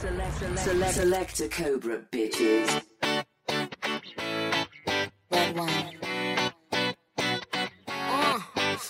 Select, 0.00 0.38
select, 0.38 0.58
select, 0.60 0.94
select 0.94 1.40
a 1.40 1.48
cobra, 1.48 1.98
bitches. 2.10 2.82
Red 5.30 5.54
wine. 5.54 5.98
Uh, 7.86 8.40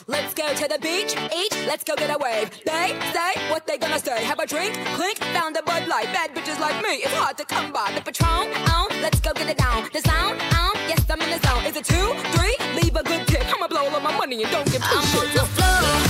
let's 0.06 0.34
go 0.34 0.54
to 0.54 0.68
the 0.68 0.78
beach, 0.80 1.16
eat, 1.34 1.66
let's 1.66 1.82
go 1.82 1.96
get 1.96 2.14
a 2.14 2.18
wave. 2.18 2.50
They 2.64 2.96
say 3.12 3.50
what 3.50 3.66
they 3.66 3.76
gonna 3.76 3.98
say. 3.98 4.22
Have 4.24 4.38
a 4.38 4.46
drink, 4.46 4.72
clink, 4.94 5.18
found 5.34 5.56
a 5.56 5.64
Bud 5.64 5.88
Light. 5.88 6.06
Bad 6.12 6.32
bitches 6.32 6.60
like 6.60 6.80
me, 6.80 7.02
it's 7.02 7.12
hard 7.14 7.36
to 7.38 7.44
come 7.44 7.72
by. 7.72 7.90
The 7.92 8.02
Patron, 8.02 8.46
on, 8.70 8.90
let's 9.02 9.18
go 9.18 9.32
get 9.32 9.50
it 9.50 9.58
down. 9.58 9.88
The 9.92 10.02
sound, 10.02 10.40
on, 10.40 10.76
yes, 10.86 11.04
I'm 11.10 11.20
in 11.22 11.30
the 11.30 11.44
zone. 11.44 11.64
Is 11.64 11.74
it 11.74 11.86
two, 11.86 12.14
three? 12.38 12.54
Leave 12.80 12.94
a 12.94 13.02
good 13.02 13.26
tip. 13.26 13.42
I'ma 13.52 13.66
blow 13.66 13.88
all 13.88 14.00
my 14.00 14.16
money 14.16 14.44
and 14.44 14.52
don't 14.52 14.64
give 14.70 14.80
a 14.80 14.84
shit. 14.84 14.94
I'm 14.94 15.18
on 15.18 15.34
the 15.34 15.44
floor. 15.56 16.09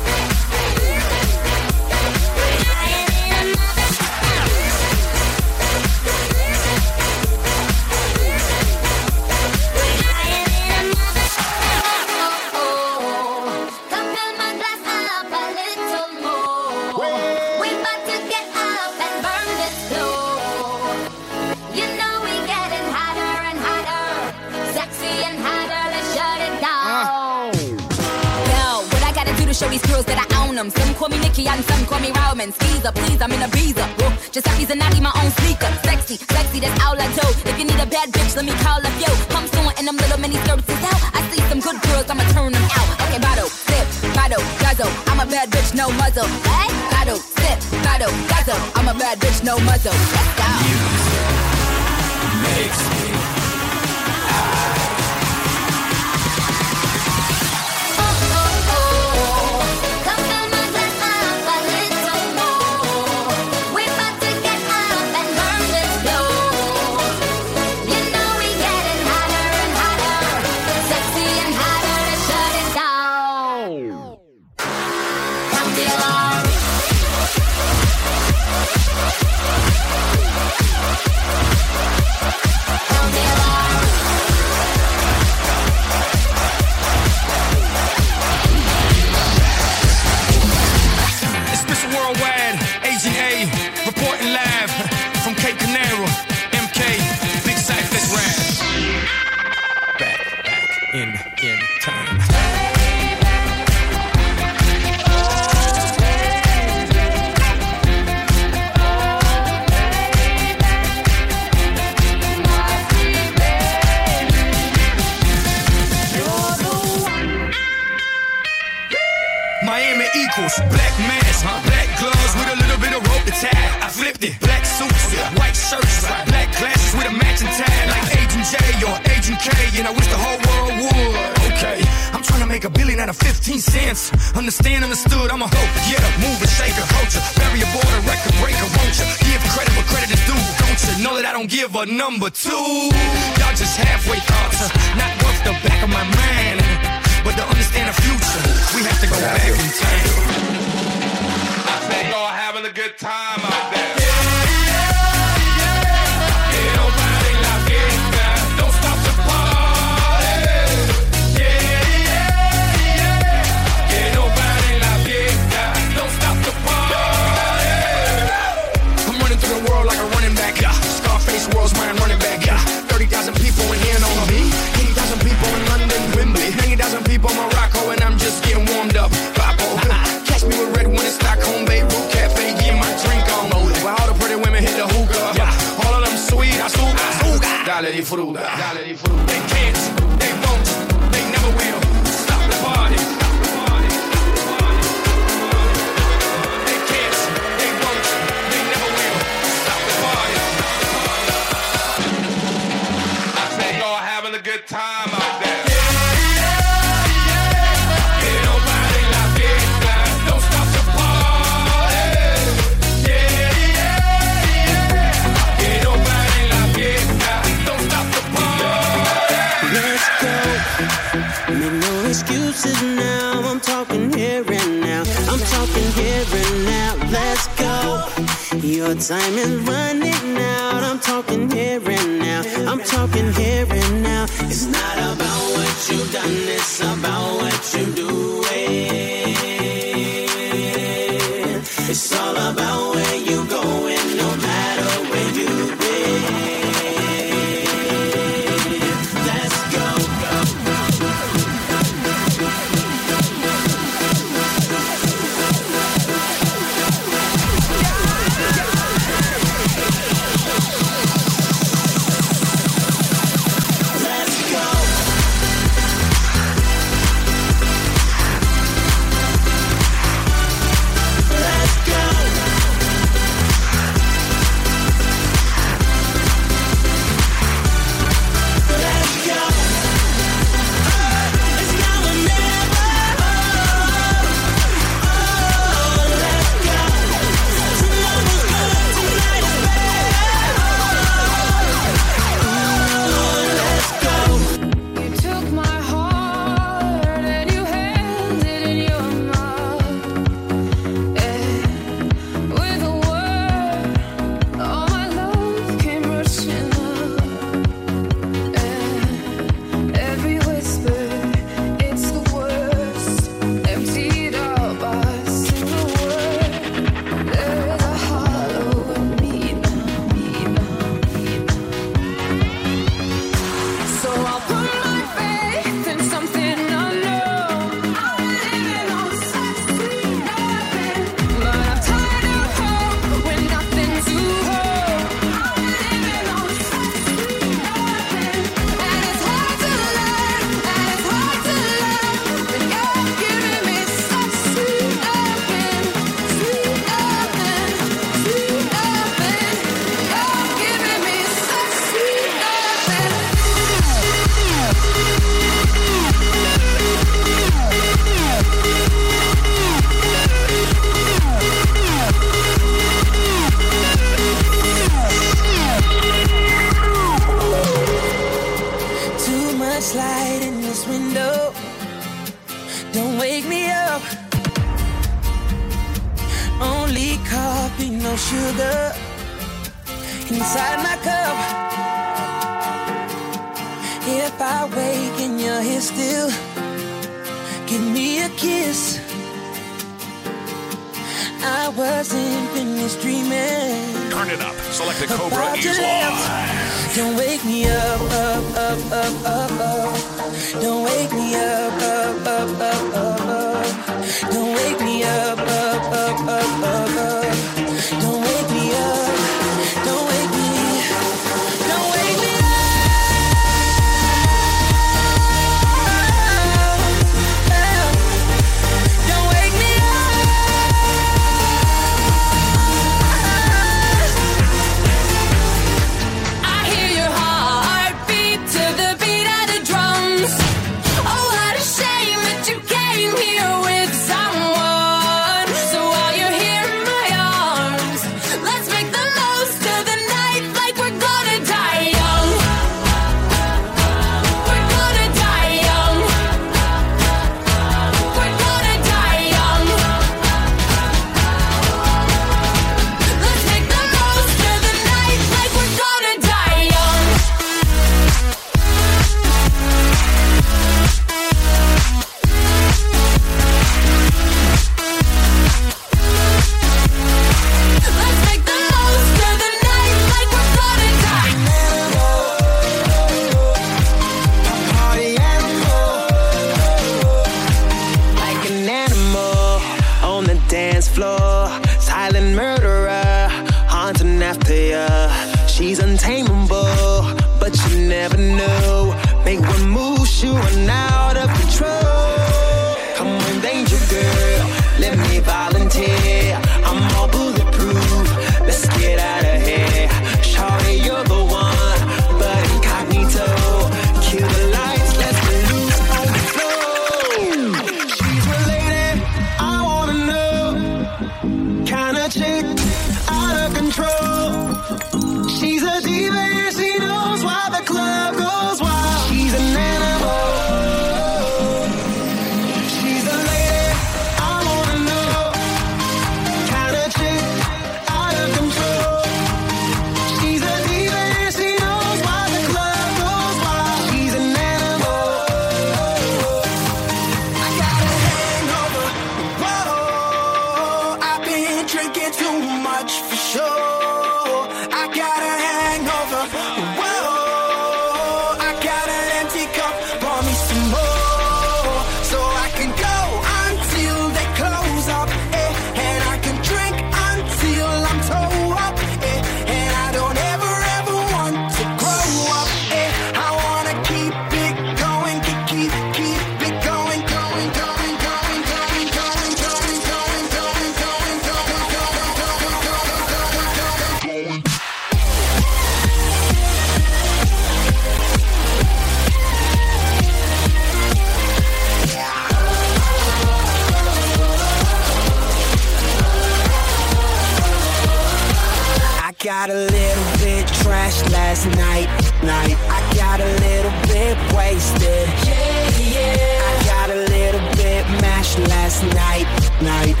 night. 592.23 592.57
I 592.69 592.93
got 592.95 593.19
a 593.19 593.31
little 593.45 593.71
bit 593.87 594.17
wasted. 594.35 595.07
Yeah, 595.25 595.69
yeah. 595.79 596.49
I 596.49 596.65
got 596.65 596.89
a 596.89 596.95
little 596.95 597.41
bit 597.55 597.85
mashed 598.01 598.39
last 598.39 598.83
night. 598.95 599.27
Night. 599.61 600.00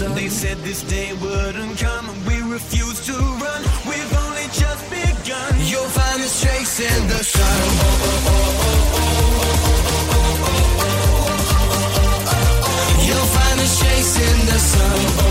sun. 0.00 0.14
They 0.14 0.28
said 0.28 0.56
this 0.58 0.82
day 0.82 1.12
wouldn't 1.14 1.78
come, 1.78 2.08
and 2.08 2.26
we 2.26 2.36
refuse 2.52 3.04
to 3.06 3.12
run. 3.12 3.62
We've 3.88 4.12
only 4.24 4.46
just 4.62 4.82
begun. 4.90 5.52
You'll 5.70 5.92
find 5.98 6.22
the 6.22 6.28
streaks 6.38 6.80
in 6.80 7.08
the 7.08 7.22
sun. 7.34 7.44
Oh, 7.44 8.32
oh, 8.32 8.38
oh, 8.40 9.06
You'll 13.06 13.30
find 13.36 13.56
the 13.60 13.68
streaks 13.76 14.14
in 14.28 14.38
the 14.46 14.58
sun. 14.72 15.29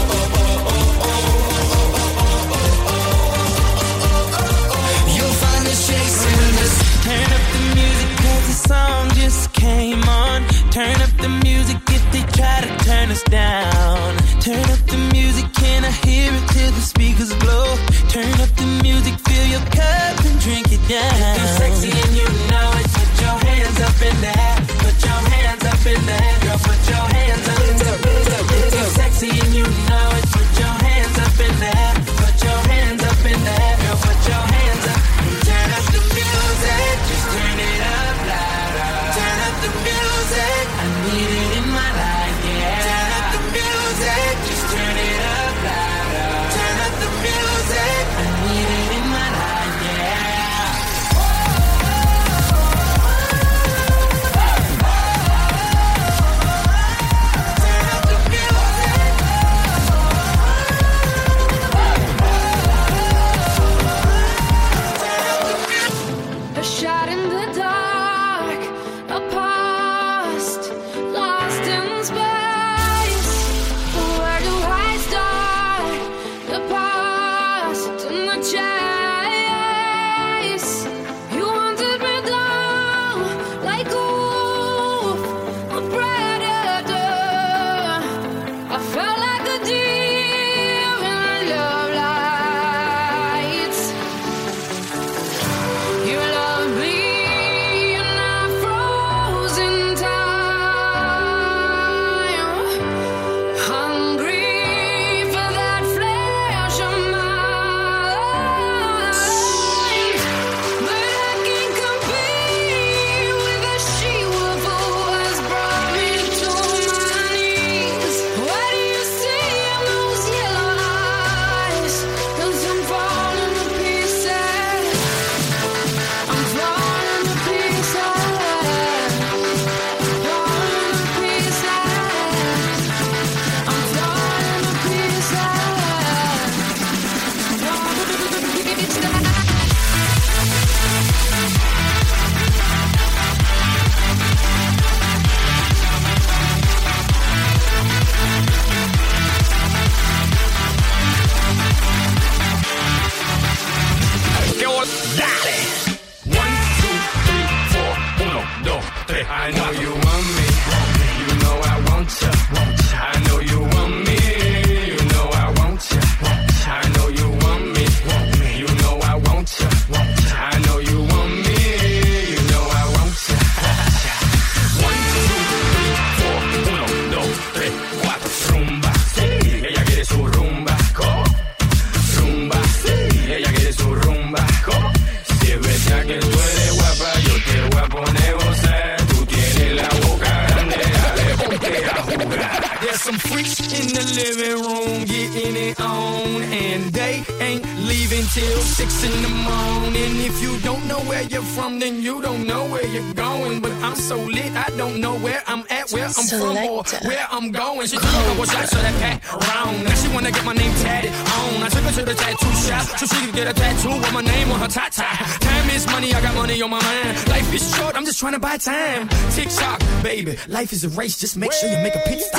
time. 218.59 219.07
Tick 219.31 219.49
tock, 219.49 219.79
baby. 220.03 220.37
Life 220.47 220.73
is 220.73 220.83
a 220.83 220.89
race. 220.89 221.17
Just 221.17 221.37
make 221.37 221.53
sure 221.53 221.69
you 221.69 221.77
make 221.77 221.95
a 221.95 222.01
pit 222.05 222.21
stop. 222.21 222.38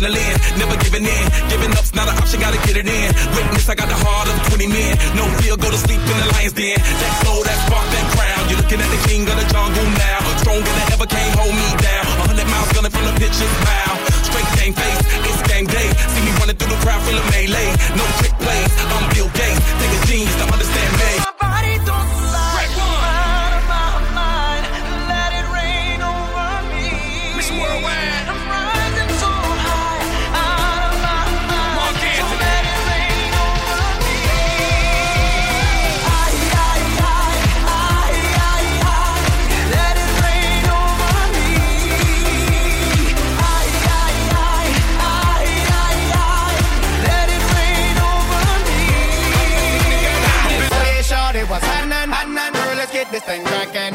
adrenaline, 0.00 0.36
never 0.58 0.76
giving 0.80 1.04
in. 1.04 1.24
Giving 1.48 1.72
up's 1.76 1.94
not 1.94 2.08
an 2.08 2.16
option, 2.16 2.40
gotta 2.40 2.56
get 2.66 2.76
it 2.76 2.88
in. 2.88 3.08
Witness, 3.36 3.68
I 3.68 3.74
got 3.74 3.88
the 3.88 4.00
heart 4.00 4.28
of 4.28 4.36
20 4.48 4.66
men. 4.66 4.96
No 5.14 5.24
fear, 5.40 5.56
go 5.56 5.68
to 5.70 5.76
sleep 5.76 6.00
in 6.00 6.16
the 6.16 6.28
lion's 6.32 6.52
den. 6.52 6.76
That 6.76 7.12
soul, 7.24 7.42
that 7.44 7.58
spark, 7.68 7.84
that 7.84 8.06
crown. 8.16 8.42
You're 8.48 8.60
looking 8.60 8.80
at 8.80 8.90
the 8.90 9.00
king 9.08 9.28
of 9.28 9.36
the 9.36 9.46
jungle 9.52 9.86
now. 10.00 10.18
Stronger 10.40 10.72
than 10.72 10.86
ever, 10.96 11.06
can't 11.06 11.34
hold 11.36 11.52
me 11.52 11.68
down. 11.84 12.04
A 12.24 12.26
hundred 12.32 12.48
miles 12.48 12.72
gunning 12.72 12.92
from 12.92 13.04
the 13.04 13.14
pitcher's 13.20 13.54
mouth. 13.68 14.00
Straight 14.24 14.50
game 14.56 14.74
face, 14.74 15.00
it's 15.28 15.42
game 15.44 15.68
day. 15.68 15.88
See 16.16 16.22
me 16.24 16.32
running 16.40 16.56
through 16.56 16.72
the 16.72 16.80
crowd, 16.80 17.00
feel 17.04 17.20
a 17.20 17.24
melee. 17.28 17.70
No 17.96 18.04
trick 18.24 18.34
plays, 18.40 18.72
I'm 18.88 19.04
Bill 19.12 19.28
Gates. 19.36 19.60
Take 19.60 19.92
a 19.92 20.00
genius 20.08 20.36
to 20.40 20.44
understand 20.48 20.92
me. 20.96 21.29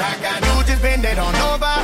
i 0.02 0.16
got 0.22 0.40
You 0.46 0.64
just 0.66 0.82
pinned 0.82 1.04
don't 1.04 1.34
nobody. 1.34 1.75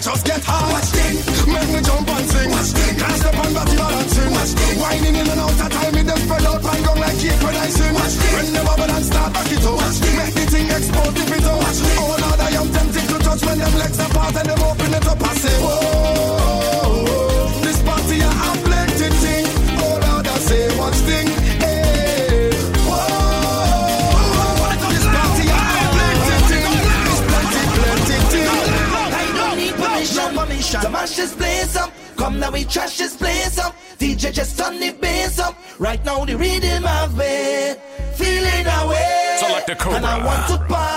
just 0.00 0.24
get 0.24 0.40
high. 0.44 0.97
Now 32.38 32.52
we 32.52 32.64
trash 32.64 32.98
this 32.98 33.16
place 33.16 33.58
up. 33.58 33.74
DJ 33.98 34.32
just 34.32 34.56
turn 34.56 34.78
the 34.78 34.92
bass 34.92 35.40
up. 35.40 35.56
Right 35.78 36.02
now 36.04 36.24
the 36.24 36.36
rhythm 36.36 36.84
of 36.84 37.18
it, 37.20 37.80
feeling 38.14 38.66
away. 38.80 39.36
So 39.40 39.48
like 39.48 39.66
the 39.66 39.76
And 39.90 40.06
I 40.06 40.24
want 40.24 40.46
to 40.48 40.58
party. 40.72 40.87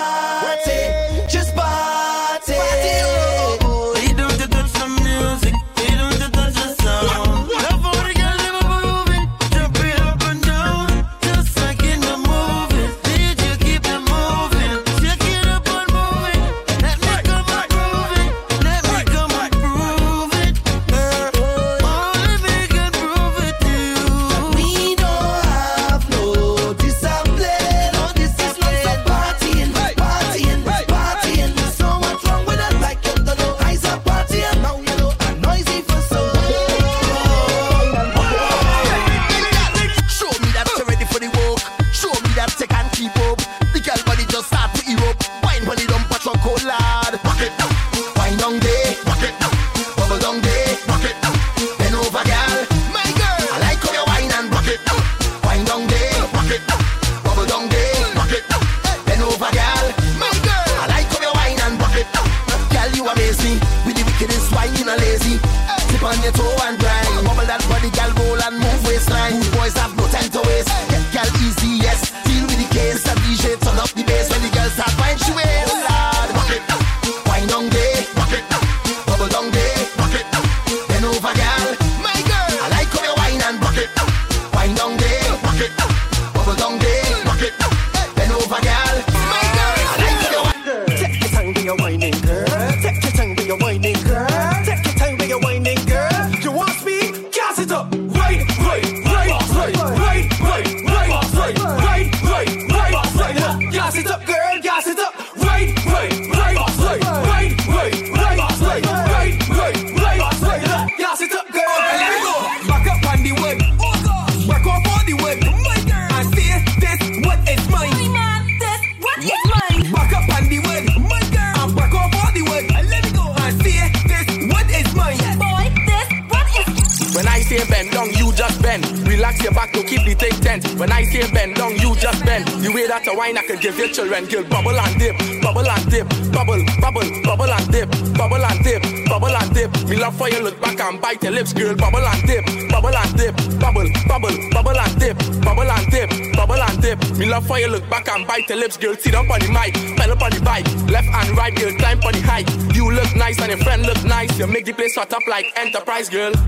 nice 156.01 156.09
girl. 156.09 156.40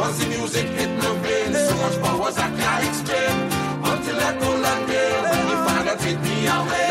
Once 0.00 0.18
the 0.18 0.26
music 0.28 0.66
hit 0.78 0.88
my 0.96 1.12
brain, 1.20 1.52
so 1.52 1.74
much 1.76 2.00
power 2.00 2.32
I 2.34 2.48
can't 2.58 2.84
explain. 2.88 3.36
Until 3.84 4.16
I 4.18 4.32
go 4.40 4.48
land 4.64 4.88
there, 4.88 5.22
when 5.30 5.46
the 5.50 5.56
father 5.66 5.96
take 6.02 6.20
me 6.22 6.46
away. 6.46 6.89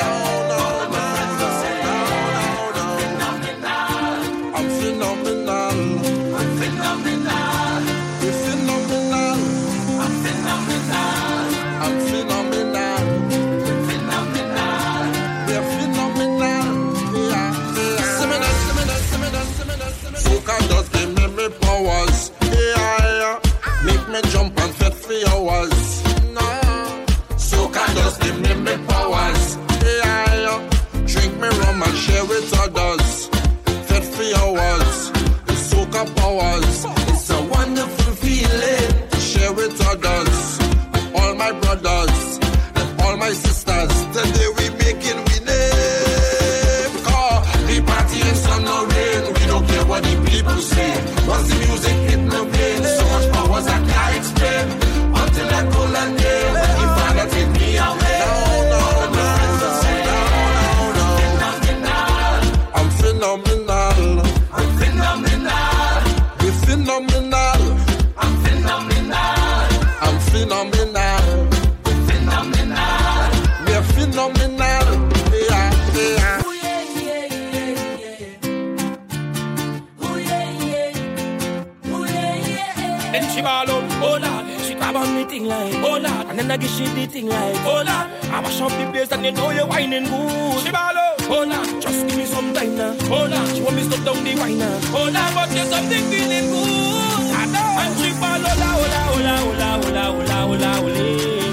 man, 86.49 86.59
I 86.59 86.61
give 86.61 86.71
she 86.71 86.85
the 86.85 87.05
thing 87.05 87.27
like 87.27 87.55
Hola. 87.57 88.09
I 88.31 88.41
mash 88.41 88.61
up 88.61 88.71
the 88.71 88.91
place 88.91 89.11
and 89.11 89.25
you 89.25 89.31
know 89.31 89.51
you're 89.51 89.67
whining 89.67 90.05
good. 90.05 90.63
Shibalo. 90.63 91.05
Hola. 91.29 91.59
Just 91.79 92.07
give 92.07 92.17
me 92.17 92.25
some 92.25 92.53
time 92.53 92.75
now. 92.75 92.93
Hola. 93.05 93.39
She 93.53 93.61
want 93.61 93.75
me 93.75 93.83
stop 93.83 94.03
down 94.05 94.23
the 94.23 94.35
wine 94.35 94.57
now. 94.57 94.79
Hola, 94.93 95.23
but 95.35 95.49
you 95.55 95.65
something 95.65 96.03
feeling 96.09 96.47
good. 96.49 97.29
I 97.39 97.45
know. 97.53 97.81
And 97.81 97.93
shibalo 97.99 98.51
la, 98.61 98.69
hola, 98.79 99.01
hola, 99.11 99.33
hola, 99.45 99.69
hola, 99.81 100.03
hola, 100.15 100.37
hola, 100.49 100.69
hola. 100.81 101.01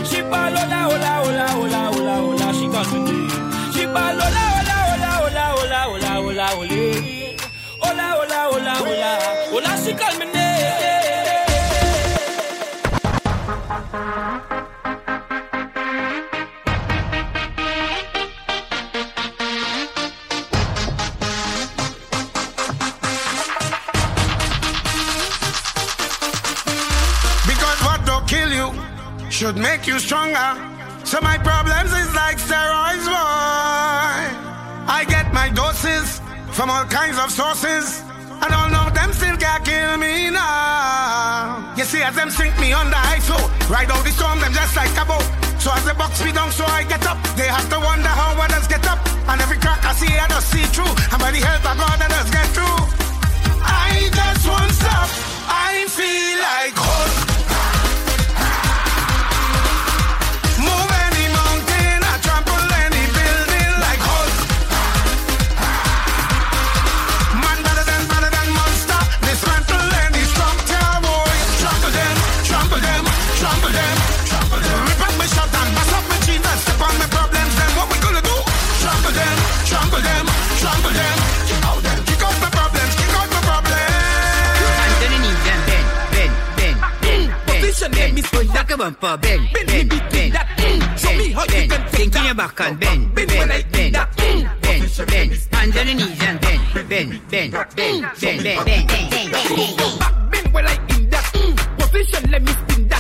Shibalo 0.09 0.63
la, 0.73 0.81
hola, 0.89 1.13
hola, 1.25 1.47
hola, 1.59 1.81
hola, 1.93 2.15
hola. 2.25 2.47
She 2.57 2.67
got 2.73 2.89
me. 2.93 3.29
Shibalo 3.75 4.27
la, 4.37 4.45
hola, 4.57 4.77
hola, 4.91 5.11
hola, 5.21 5.45
hola, 5.57 5.81
hola, 5.93 6.11
hola, 6.25 6.47
hola. 6.57 6.79
Hola, 7.85 8.07
hola, 8.19 8.39
hola, 8.53 8.73
hola. 8.81 9.11
Hola, 9.53 9.73
she 9.83 9.93
call 9.95 10.15
me 10.19 10.27
name. 10.33 10.57
Thank 13.97 14.51
you. 14.51 14.56
So 31.17 31.23
my 31.23 31.39
problems 31.39 31.89
is 31.97 32.13
like 32.15 32.37
steroids, 32.37 33.09
boy. 33.09 34.21
I 34.85 35.01
get 35.09 35.33
my 35.33 35.49
doses 35.49 36.21
from 36.53 36.69
all 36.69 36.85
kinds 36.85 37.17
of 37.17 37.31
sources. 37.33 38.05
And 38.45 38.53
all 38.53 38.69
of 38.69 38.93
them 38.93 39.15
still 39.15 39.35
can't 39.39 39.65
kill 39.65 39.97
me 39.97 40.29
now. 40.29 41.73
You 41.75 41.85
see, 41.85 42.03
as 42.03 42.15
them 42.17 42.29
sink 42.29 42.53
me 42.61 42.75
under 42.75 43.01
ISO, 43.17 43.39
ride 43.73 43.91
out 43.91 44.05
the 44.05 44.13
storm, 44.13 44.41
them 44.41 44.53
just 44.53 44.77
like 44.77 44.93
a 44.93 45.07
boat. 45.09 45.25
So 45.57 45.73
as 45.73 45.87
the 45.89 45.95
box 45.95 46.23
me 46.23 46.33
down, 46.33 46.53
so 46.53 46.67
I 46.67 46.85
get 46.85 47.01
up. 47.07 47.17
They 47.33 47.49
have 47.49 47.65
to 47.73 47.81
wonder 47.81 48.13
how 48.13 48.37
others 48.37 48.69
get 48.69 48.85
up. 48.85 49.01
And 49.33 49.41
every 49.41 49.57
crack 49.57 49.83
I 49.87 49.95
see, 49.95 50.13
I 50.13 50.29
just 50.29 50.53
see 50.53 50.69
through. 50.69 50.93
And 51.17 51.17
by 51.17 51.33
the 51.33 51.41
help 51.41 51.65
of 51.65 51.81
God, 51.81 51.97
I 51.97 52.09
just 52.13 52.31
get 52.31 52.49
through. 52.53 52.81
I 53.65 54.13
just 54.13 54.45
won't 54.45 54.73
stop. 54.77 55.09
I 55.49 55.89
feel 55.89 56.37
like 56.45 56.77
hope. 56.77 57.36
Bend. 88.07 88.15
Me 88.15 88.23
Push 88.23 88.49
like 88.49 88.71
a 88.71 88.77
bumper, 88.77 89.17
bend, 89.19 89.49
bend, 89.53 89.91
bend, 89.91 90.11
bend, 90.11 91.01
Show 91.01 91.17
me 91.17 91.33
how 91.33 91.43
you 91.43 91.69
can 91.69 91.69
take 91.69 91.89
Think 91.91 92.17
in 92.17 92.25
your 92.25 92.35
back 92.35 92.61
and 92.61 92.81
bend, 92.81 93.15
bend, 93.15 93.29
bend, 93.29 93.49
bend, 93.49 93.73
bend, 93.73 94.51
bend. 94.63 95.33
On 95.55 95.71
the 95.71 95.85
knees 95.85 96.21
and 96.21 96.41
bend, 96.41 96.61
bend, 96.75 96.89
bend, 96.89 97.29
bend, 97.31 97.53
bend, 97.53 98.03
bend, 98.15 98.15
bend, 98.15 98.65
bend, 98.65 99.11
bend. 99.11 99.99
Back 99.99 100.31
bend 100.31 100.53
well 100.55 100.69
I 100.69 100.75
in 100.97 101.11
that 101.11 101.25
mm. 101.35 101.79
position. 101.79 102.31
Let 102.31 102.43
me 102.43 102.53
spin 102.53 102.89
that. 102.89 102.96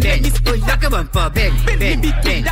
Bend, 0.00 0.22
bend, 0.22 0.22
bend. 0.22 0.44
Push 0.44 0.60
like 0.62 0.84
a 0.84 0.90
bumper, 0.90 1.30
bend, 1.30 1.66
bend, 1.66 1.80
bend, 1.80 2.02
bend, 2.02 2.22
bend. 2.24 2.46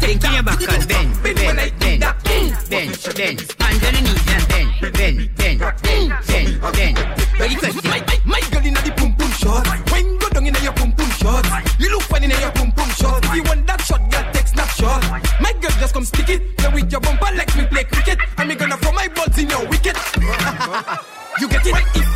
Think 0.00 0.24
in 0.24 0.32
your 0.32 0.42
back 0.42 0.60
and 0.60 0.88
bend, 0.88 1.22
bend, 1.22 1.36
bend, 1.36 1.74
bend, 1.80 3.14
bend. 3.14 3.40
Hands 3.60 3.84
on 3.84 3.94
the 3.94 4.00
knees 4.02 4.26
and 4.28 4.48
bend, 4.48 4.70
bend, 4.80 5.36
bend, 5.36 5.58
bend, 5.62 6.60
bend. 6.72 6.98
Ready, 7.38 7.54
question? 7.56 7.80
My, 7.84 8.00
my, 8.00 8.20
my 8.24 8.40
girl 8.50 8.66
inna 8.66 8.80
the 8.82 8.92
pum 8.96 9.14
pum 9.16 9.30
shot. 9.32 9.66
When 9.90 10.06
you 10.06 10.18
go 10.18 10.28
down 10.28 10.46
inna 10.46 10.60
your 10.60 10.72
pum 10.72 10.92
pum 10.92 11.10
shot, 11.10 11.46
you 11.78 11.90
look 11.90 12.02
funny 12.02 12.26
inna 12.26 12.38
your 12.40 12.52
pum 12.52 12.72
pum 12.72 12.90
shot. 12.90 13.24
If 13.24 13.34
you 13.34 13.42
want 13.44 13.66
that 13.66 13.80
shot, 13.80 14.10
girl, 14.10 14.32
take 14.32 14.48
snapshot. 14.48 15.02
My 15.40 15.52
girl 15.54 15.70
just 15.80 15.94
come 15.94 16.04
stick 16.04 16.28
it. 16.28 16.56
Play 16.58 16.74
with 16.74 16.92
your 16.92 17.00
bumper 17.00 17.34
like 17.34 17.54
me 17.56 17.64
play 17.66 17.84
cricket. 17.84 18.18
And 18.36 18.48
me 18.48 18.54
gonna 18.54 18.76
throw 18.76 18.92
my 18.92 19.08
balls 19.08 19.38
in 19.38 19.48
your 19.48 19.66
wicket. 19.68 19.96
you 21.40 21.48
get 21.48 21.66
it? 21.66 21.74
If 21.94 22.09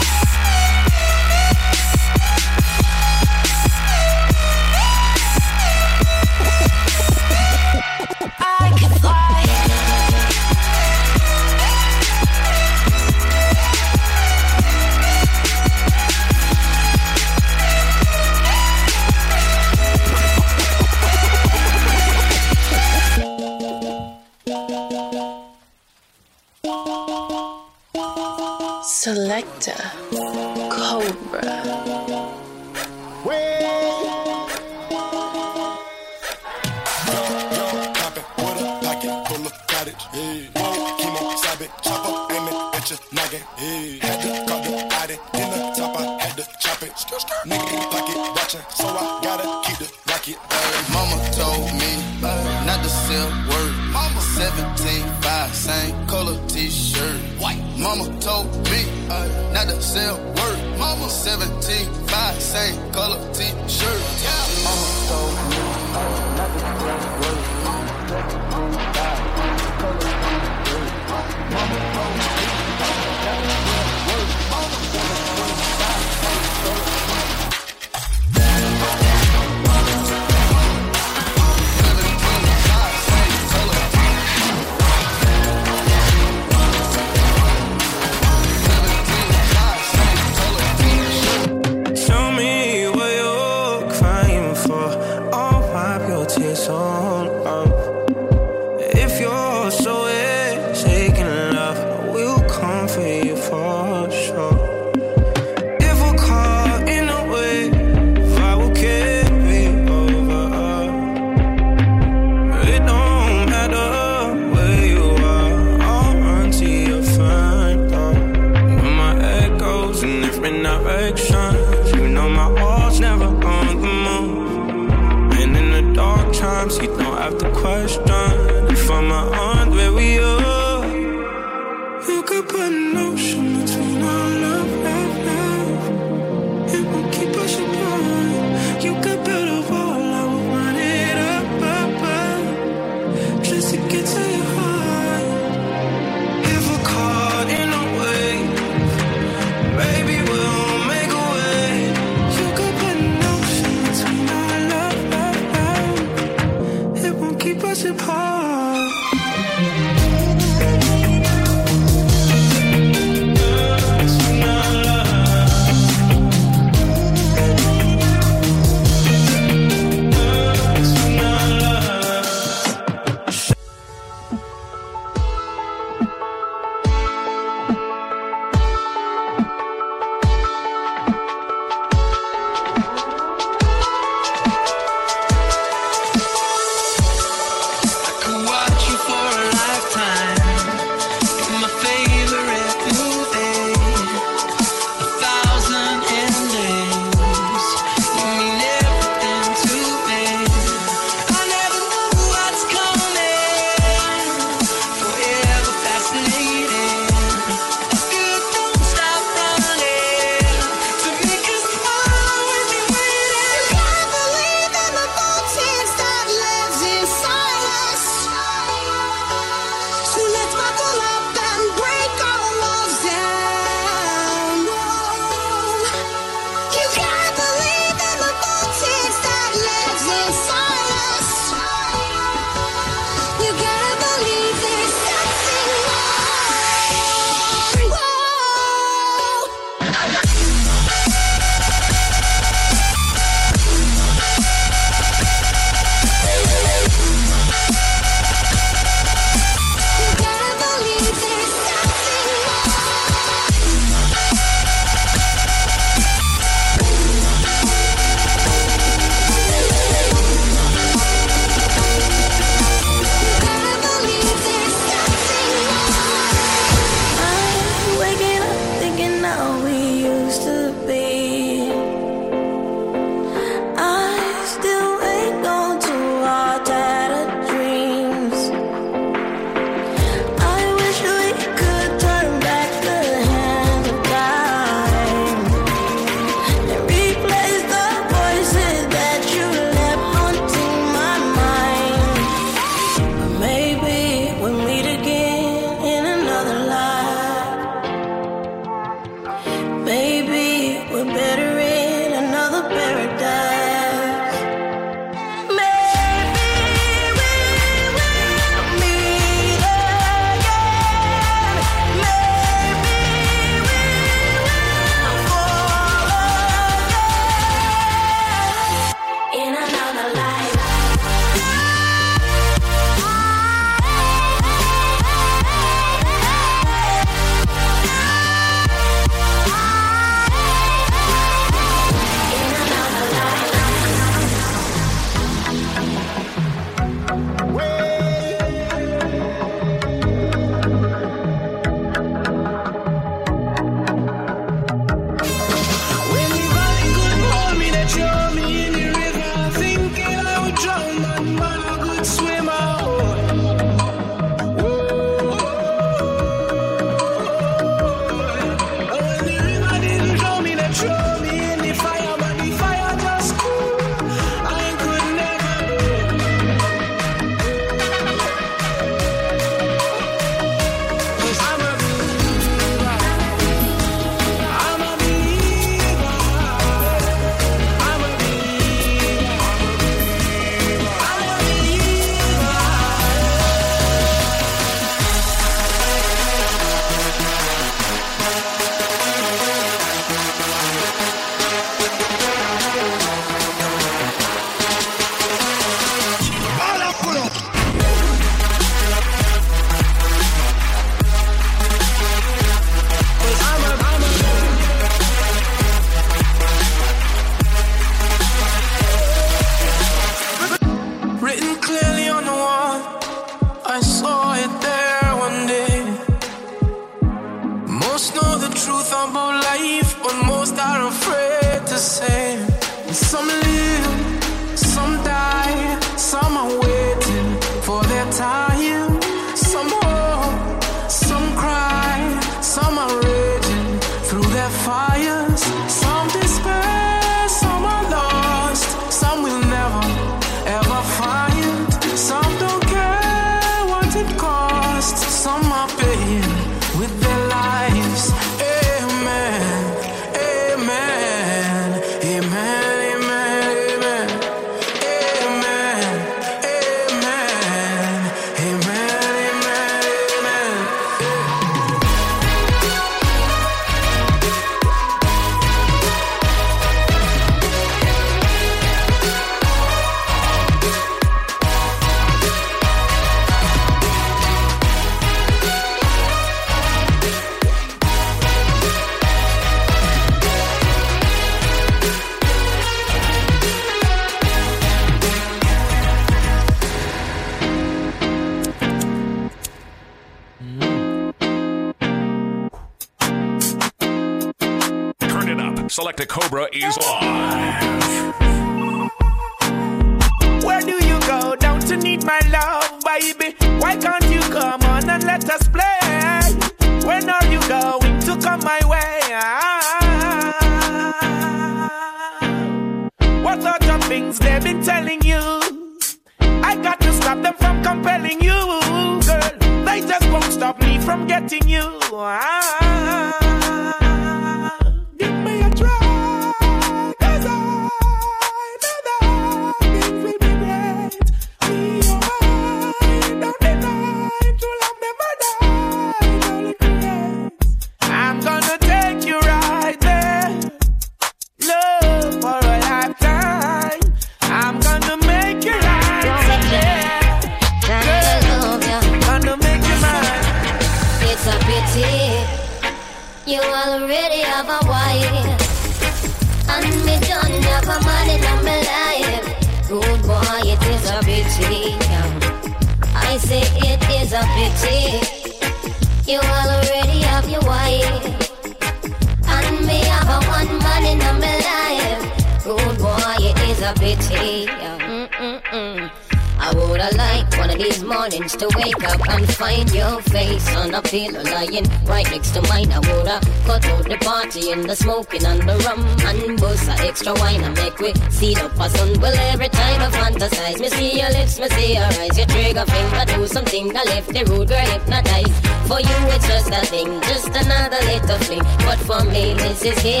this 599.61 599.77
is 599.77 599.83
heaven 599.83 600.00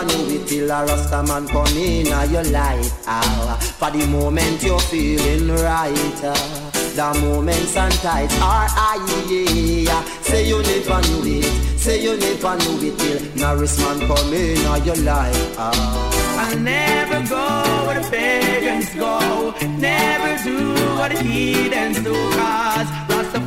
it 0.00 0.46
till 0.48 0.70
a 0.70 0.86
Rasta 0.86 1.22
man 1.22 1.46
come 1.48 1.76
in 1.76 2.06
your 2.30 2.44
life. 2.44 3.04
Ah, 3.06 3.58
for 3.78 3.90
the 3.90 4.06
moment 4.06 4.62
you're 4.62 4.80
feeling 4.80 5.48
right, 5.48 6.24
uh, 6.24 6.70
the 6.96 7.20
moments 7.20 7.76
and 7.76 7.92
tides 7.94 8.34
are 8.40 8.66
high, 8.68 8.96
yeah. 9.28 10.02
Say 10.22 10.48
you 10.48 10.62
never 10.62 11.00
knew 11.08 11.40
it, 11.40 11.78
say 11.78 12.02
you 12.02 12.16
never 12.16 12.56
knew 12.56 12.88
it 12.88 12.98
till 12.98 13.36
Norris 13.36 13.78
man 13.80 14.00
come 14.06 14.32
in 14.32 14.84
your 14.84 14.96
life. 14.96 15.54
Ah. 15.58 16.22
I'll 16.38 16.58
never 16.58 17.28
go 17.28 17.86
where 17.86 18.00
the 18.00 18.08
pagans 18.10 18.94
go. 18.94 19.52
Never 19.78 20.42
do 20.42 20.72
what 20.96 21.12
the 21.12 21.22
heathens 21.22 22.02
do. 22.02 22.14
Cause 22.32 22.81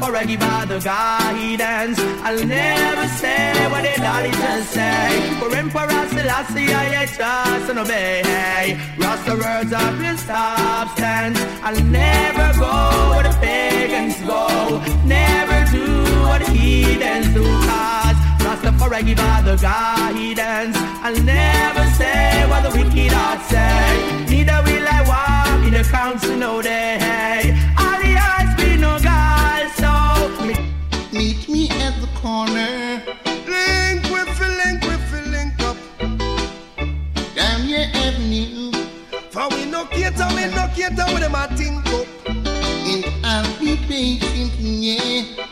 Give 0.06 0.41
out 0.41 0.68
the 0.68 0.80
guidance. 0.80 1.99
I'll 2.23 2.45
never 2.45 3.07
say 3.19 3.53
what 3.69 3.84
the 3.84 3.94
daddy 4.02 4.32
say. 4.64 5.40
For 5.40 5.56
Emperor 5.56 6.07
Selassie, 6.10 6.73
I 6.73 7.06
trust 7.06 7.69
and 7.69 7.80
obey. 7.80 8.77
Rasta 8.98 9.34
words 9.34 9.73
of 9.73 9.99
his 9.99 10.19
substance. 10.22 11.40
I'll 11.61 11.84
never 11.84 12.48
go 12.57 12.73
where 13.11 13.23
the 13.23 13.38
pagans 13.40 14.19
go. 14.22 14.82
Never 15.06 15.60
do 15.72 15.86
what 16.27 16.41
the 16.41 16.52
heathens 16.52 17.34
do. 17.34 17.44
Cause 17.44 18.18
Rastafari 18.45 19.06
give 19.06 19.19
out 19.19 19.45
the 19.45 19.57
guidance. 19.57 20.77
I'll 21.06 21.22
never 21.22 21.86
say 21.99 22.45
what 22.49 22.61
the 22.64 22.72
wicked 22.77 23.11
heart 23.11 23.41
say. 23.52 24.26
Neither 24.32 24.60
will 24.65 24.88
I 24.88 25.02
walk 25.11 25.68
in 25.68 25.73
the 25.73 25.84
council 25.84 26.36
no 26.36 26.61
day. 26.61 27.74
And 42.88 43.06
I'll 43.24 43.60
be 43.60 43.76
patient, 43.88 44.53
yeah. 44.60 45.45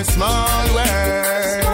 A 0.00 0.04
small 0.04 0.64
world. 0.72 1.64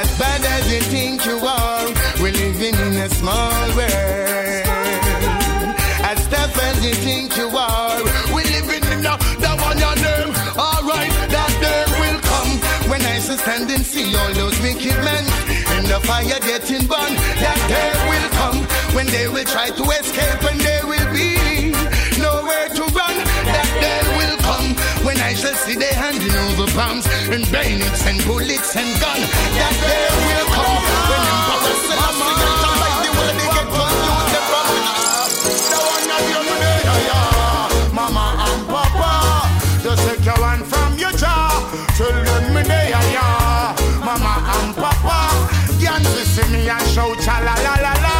As 0.00 0.08
bad 0.18 0.40
as 0.56 0.72
you 0.72 0.80
think 0.80 1.26
you 1.26 1.36
are, 1.36 1.86
we're 2.20 2.32
living 2.32 2.74
in 2.86 2.96
a 2.96 3.10
small 3.10 3.66
world. 3.76 4.64
As 6.10 6.20
tough 6.32 6.56
as 6.68 6.76
you 6.86 6.94
think 6.94 7.36
you 7.36 7.48
are, 7.48 8.00
we're 8.32 8.50
living 8.56 8.84
in 8.94 9.04
a 9.04 9.14
that 9.42 9.56
one 9.68 9.78
your 9.84 9.96
name. 10.00 10.32
Alright, 10.56 11.12
that 11.34 11.52
day 11.60 11.84
will 12.00 12.20
come 12.32 12.52
when 12.90 13.02
I 13.02 13.18
stand 13.18 13.70
and 13.70 13.84
see 13.84 14.16
all 14.16 14.32
those 14.32 14.58
wicked 14.62 14.98
men 15.04 15.24
in 15.76 15.84
the 15.92 16.00
fire 16.08 16.40
getting 16.40 16.86
burned. 16.88 17.18
That 17.44 17.60
day 17.68 17.90
will 18.08 18.28
come 18.40 18.58
when 18.96 19.06
they 19.08 19.28
will 19.28 19.44
try 19.44 19.68
to 19.68 19.84
escape 20.00 20.42
and 20.50 20.60
there 20.60 20.77
see 25.68 25.76
they 25.76 25.92
handing 25.92 26.32
over 26.48 26.66
bombs 26.72 27.04
and 27.28 27.44
bayonets 27.52 28.02
and 28.06 28.18
bullets 28.24 28.72
and 28.76 28.88
guns. 29.00 29.28
That 29.52 29.74
day 29.84 30.08
will 30.24 30.48
come 30.56 30.80
when 31.08 31.22
Emperor 31.28 31.76
Selassie 31.84 32.32
get 32.40 32.54
to 32.64 32.70
fight 32.80 32.98
the 33.04 33.10
world 33.16 33.36
they 33.36 33.48
get 33.56 33.68
confused 33.68 34.36
and 34.38 34.46
from 34.48 34.68
the 35.68 35.78
one 35.92 36.08
of 36.16 36.24
you 36.30 36.40
yeah. 37.08 37.92
Mama 37.92 38.26
and 38.48 38.62
Papa, 38.72 39.12
just 39.84 40.00
take 40.08 40.24
your 40.24 40.40
hand 40.40 40.64
from 40.64 40.90
your 40.96 41.12
jaw. 41.20 41.52
Children, 41.96 42.44
me 42.54 42.62
there, 42.64 42.88
yeah. 42.88 43.76
Mama 44.00 44.34
and 44.56 44.72
Papa, 44.72 45.18
can't 45.80 46.08
you 46.16 46.24
see 46.32 46.48
me 46.48 46.68
and 46.68 46.88
shout 46.88 47.18
cha 47.20 47.44
la 47.44 47.54
la 47.66 47.74
la 47.84 47.94
la. 48.04 48.16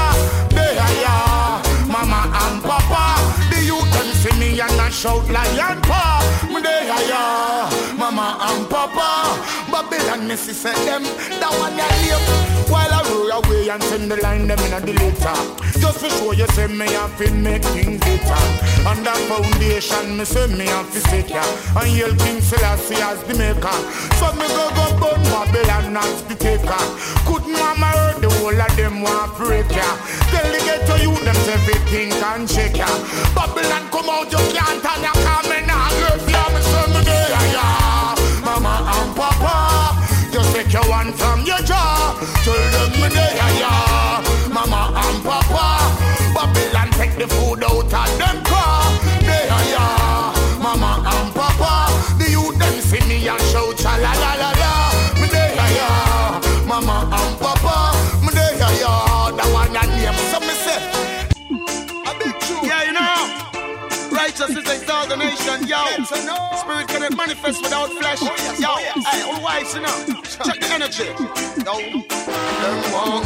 There, 0.53 0.77
yeah. 1.01 1.65
Mama 1.89 2.29
and 2.45 2.61
Papa, 2.61 3.05
the 3.51 3.65
youth 3.65 3.89
them 3.97 4.09
see 4.21 4.35
me 4.37 4.61
and 4.61 4.81
I 4.81 4.91
shout 4.91 5.25
lion 5.31 5.81
paw. 5.89 6.18
Babylon, 9.79 10.27
me 10.27 10.35
see 10.35 10.53
say 10.53 10.75
them 10.91 11.07
that 11.39 11.55
one 11.55 11.79
ya 11.79 11.87
live 12.03 12.27
while 12.67 12.91
I 12.91 12.99
roll 13.15 13.31
away 13.31 13.71
and 13.71 13.79
send 13.87 14.11
the 14.11 14.19
line 14.27 14.51
them 14.51 14.59
in 14.59 14.75
a 14.75 14.81
the 14.83 14.91
later. 14.91 15.39
Just 15.79 16.03
to 16.03 16.11
show 16.19 16.33
you 16.35 16.51
say 16.51 16.67
me 16.67 16.91
have 16.99 17.15
make 17.31 17.63
things 17.63 18.03
better. 18.03 18.43
On 18.91 18.99
that 19.07 19.23
foundation, 19.31 20.19
me 20.19 20.25
say 20.27 20.51
me 20.51 20.67
have 20.67 20.91
to 20.91 20.99
sit 21.07 21.31
ya 21.31 21.47
and 21.79 21.95
yell 21.95 22.11
King 22.27 22.43
Selassie 22.43 22.99
as 22.99 23.23
the 23.31 23.39
maker. 23.39 23.79
So 24.19 24.35
me 24.35 24.51
go 24.51 24.67
go 24.75 24.87
burn 24.99 25.23
Babylon 25.31 25.95
as 25.95 26.27
the 26.27 26.35
taker. 26.35 26.83
Couldn't 27.23 27.55
mama 27.55 27.95
heard 27.95 28.19
the 28.19 28.35
whole 28.43 28.59
of 28.59 28.75
them 28.75 29.07
want 29.07 29.31
break 29.39 29.71
ya. 29.71 29.87
Tell 30.35 30.49
the 30.51 30.59
ghetto 30.59 30.99
youth 31.07 31.23
them 31.23 31.39
say 31.47 31.55
everything 31.55 32.11
can 32.19 32.51
shake 32.51 32.83
ya. 32.83 32.91
Babylon 33.31 33.87
come 33.95 34.11
out 34.11 34.27
you 34.27 34.43
can't 34.51 34.83
and 34.83 35.07
you 35.07 35.15
come 35.23 35.53
in 35.55 35.71
and 35.71 35.95
love 36.03 36.27
ya. 36.27 36.43
Me 36.51 36.61
say 36.67 37.88
take 40.69 40.83
your 40.83 40.91
one 40.91 41.13
from 41.13 41.45
your 41.45 41.59
jaw. 41.59 42.19
Tell 42.45 42.55
them 42.55 43.11
day, 43.11 43.33
yeah, 43.35 43.59
yeah. 43.59 44.53
Mama 44.53 44.93
and 44.95 45.23
Papa, 45.25 45.79
Babylon 46.35 46.91
take 46.93 47.17
the 47.17 47.27
food 47.29 47.63
the 65.09 65.17
nation, 65.17 65.67
yo. 65.67 66.05
Spirit 66.05 66.89
can 66.89 67.17
manifest 67.17 67.63
without 67.63 67.91
flesh, 67.91 68.19
oh, 68.23 68.57
yo. 68.61 68.69
Oh, 68.69 69.11
hey, 69.11 69.23
all 69.23 69.43
wise, 69.43 69.75
you 69.75 69.81
know. 69.81 70.23
Check 70.45 70.61
the 70.61 70.69
energy. 70.69 71.09
Yo. 71.65 71.75
Them 72.61 72.93
want 72.93 73.25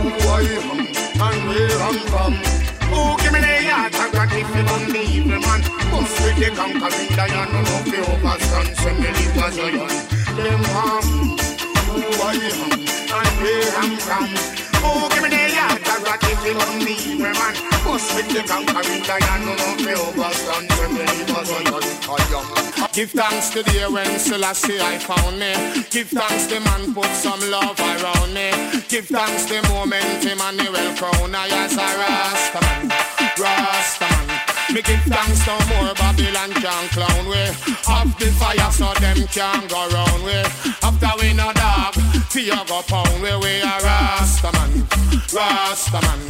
who 0.00 0.10
I 0.30 0.42
am 0.54 0.86
and 0.86 1.48
where 1.48 1.78
I'm 1.82 1.98
from. 2.10 2.34
Who 2.90 3.16
give 3.22 3.32
me 3.32 3.40
the 3.40 3.54
heart 3.70 3.94
and 3.94 4.12
God 4.12 4.32
if 4.32 4.48
you 4.54 4.64
want 4.64 4.86
the 4.92 5.02
evil 5.02 5.40
man? 5.40 5.60
Bust 5.90 6.14
with 6.22 6.36
the 6.38 6.50
conquering 6.54 7.16
lion, 7.16 7.48
no 7.52 7.60
no 7.60 7.76
fi 7.90 7.98
overstand. 8.12 8.76
Send 8.76 8.98
me 9.00 9.08
live 9.08 9.38
as 9.38 9.58
a 9.58 9.62
lion. 9.62 9.90
Them 10.36 10.62
want 10.70 11.40
who 11.90 12.02
I 12.22 12.34
am 12.50 12.72
and 12.72 13.42
where 13.42 13.70
I'm 13.78 13.96
from. 13.98 14.53
Give 22.92 23.10
thanks 23.10 23.50
to 23.50 23.62
the 23.62 23.88
when 23.90 24.18
Selassie 24.18 24.80
I 24.80 24.98
found 24.98 25.38
me. 25.38 25.54
Give 25.90 26.08
thanks 26.08 26.46
the 26.46 26.60
man 26.60 26.94
put 26.94 27.10
some 27.10 27.40
love 27.50 27.78
around 27.78 28.34
me. 28.34 28.50
Give 28.88 29.06
thanks 29.06 29.46
to 29.46 29.60
the 29.60 29.68
moment 29.68 30.24
Emmanuel 30.24 30.94
crown 30.96 31.34
I 31.34 31.48
as 31.48 31.74
a 31.74 31.88
Rastaman, 32.00 32.90
Rastaman. 33.36 34.13
Me 34.72 34.80
give 34.82 35.04
thanks 35.04 35.46
no 35.46 35.58
more 35.68 35.94
Babylon 35.94 36.50
can 36.52 36.88
clown 36.88 37.26
we. 37.28 37.42
Off 37.86 38.18
the 38.18 38.26
fire 38.38 38.70
so 38.72 38.92
them 39.00 39.26
can 39.28 39.68
go 39.68 39.88
round 39.92 40.24
we. 40.24 40.38
After 40.82 41.12
we 41.20 41.32
no 41.34 41.52
dog, 41.52 41.94
fear 42.32 42.58
go 42.66 42.80
pound 42.82 43.22
we. 43.22 43.30
We 43.42 43.60
a 43.60 43.76
Rastaman, 43.84 44.72
Rastaman. 45.36 46.20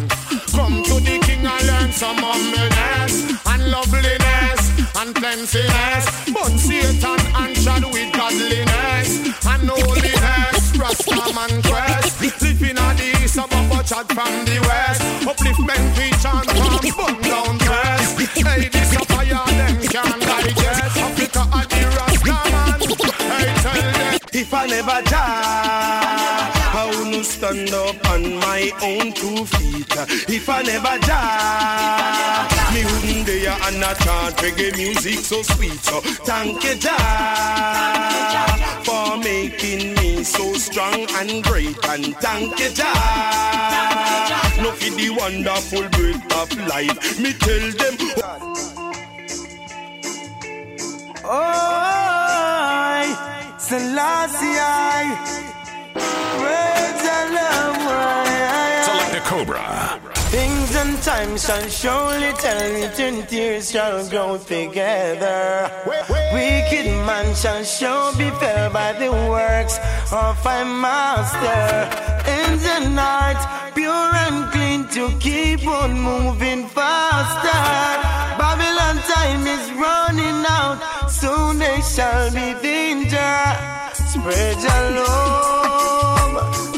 Come 0.53 0.83
to 0.83 0.95
the 1.01 1.19
king 1.25 1.47
and 1.47 1.67
learn 1.67 1.93
some 1.93 2.19
humbleness 2.19 3.15
and 3.47 3.71
loveliness 3.71 4.63
and 4.99 5.15
cleanliness. 5.15 6.05
But 6.35 6.53
Satan 6.59 7.21
and 7.37 7.57
shad 7.57 7.85
with 7.85 8.13
godliness 8.13 9.47
and 9.47 9.69
holiness. 9.71 10.73
Rastaman 10.75 11.63
quest. 11.69 12.43
Living 12.43 12.79
at 12.79 12.97
the 12.97 13.09
east 13.23 13.39
of 13.39 13.53
a 13.53 13.83
chad 13.85 14.07
from 14.13 14.45
the 14.45 14.59
west. 14.67 15.03
Upliftment 15.23 15.87
preach 15.95 16.25
and 16.27 16.51
from 16.51 16.91
burn 16.97 17.23
down 17.23 17.59
dress. 17.59 18.04
This 18.45 18.95
fire 19.07 19.47
them 19.59 19.77
can't 19.93 20.21
digest. 20.23 20.97
Africa 20.97 21.43
at 21.59 21.69
the. 21.71 21.85
Hey, 23.31 23.47
tell 23.63 23.75
them. 23.75 24.19
If 24.33 24.53
I 24.53 24.67
never 24.67 25.03
die, 25.11 26.51
I 26.75 26.87
wouldn't 26.97 27.25
stand 27.25 27.73
up 27.73 27.97
on 28.11 28.37
my 28.37 28.71
own 28.83 29.13
two 29.13 29.45
feet. 29.47 29.95
If 30.29 30.49
I 30.49 30.63
never 30.63 30.99
die, 31.07 32.54
me 33.35 33.41
wouldn't 33.41 33.55
dare 33.55 33.69
and 33.69 33.81
not 33.81 33.99
chant 33.99 34.37
reggae 34.37 34.77
music 34.77 35.19
so 35.19 35.43
sweet. 35.43 35.85
So 35.85 36.01
thank 36.01 36.65
you, 36.65 36.75
Jah, 36.77 38.57
for 38.85 39.17
making 39.19 39.95
me 39.95 40.25
so 40.25 40.53
strong 40.55 41.07
and 41.15 41.43
great. 41.45 41.77
And 41.89 42.17
thank 42.17 42.59
you, 42.59 42.71
Jah, 42.71 44.63
no 44.63 44.73
for 44.73 44.91
the 44.97 45.11
wonderful 45.11 45.89
breath 45.91 46.33
of 46.33 46.69
life. 46.69 47.21
Me 47.21 47.33
tell 47.33 47.71
them. 47.73 47.97
Oh, 51.27 51.41
Oi, 53.01 53.59
Selassie, 53.59 54.59
I 54.61 55.05
praise 55.95 57.03
the 57.07 57.19
Lord. 57.37 58.85
Select 58.85 59.13
the 59.13 59.21
Cobra. 59.29 60.04
Things 60.35 60.75
and 60.75 61.01
times 61.01 61.47
shall 61.47 61.69
surely 61.69 62.33
tell 62.33 62.73
it, 62.85 62.99
and 62.99 63.29
tears 63.29 63.71
shall 63.71 64.05
grow 64.11 64.37
together. 64.37 65.71
Wicked 66.35 66.87
man 67.07 67.33
shall 67.37 67.63
sure 67.63 68.11
be 68.19 68.31
fell 68.41 68.69
by 68.73 68.95
the 68.95 69.13
works 69.13 69.79
of 70.11 70.35
my 70.45 70.65
master. 70.65 71.63
In 72.37 72.59
the 72.67 72.79
night, 72.97 73.41
pure 73.77 74.11
and 74.27 74.51
clean 74.51 74.89
to 74.97 75.05
keep 75.21 75.65
on 75.69 76.01
moving 76.01 76.67
faster. 76.67 77.63
Babylon 78.37 78.97
time 79.15 79.47
is 79.47 79.65
running 79.85 80.45
out, 80.49 80.79
soon 81.09 81.61
they 81.61 81.81
shall 81.95 82.29
be 82.33 82.55
danger. 82.61 83.35
Spread 84.11 84.57
your 84.67 84.85
love 84.99 86.35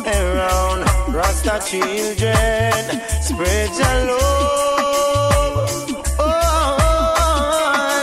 around 0.07 0.86
Rasta 1.17 1.59
children, 1.65 2.85
spread 3.23 3.71
your 3.81 3.99
love. 4.05 5.71
Oh, 6.19 6.25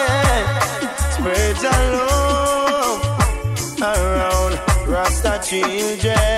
yeah. 0.07 0.41
Spread 1.15 1.57
your 1.61 1.81
love 1.93 3.01
around 3.83 4.53
Rasta 4.87 5.33
children, 5.47 6.32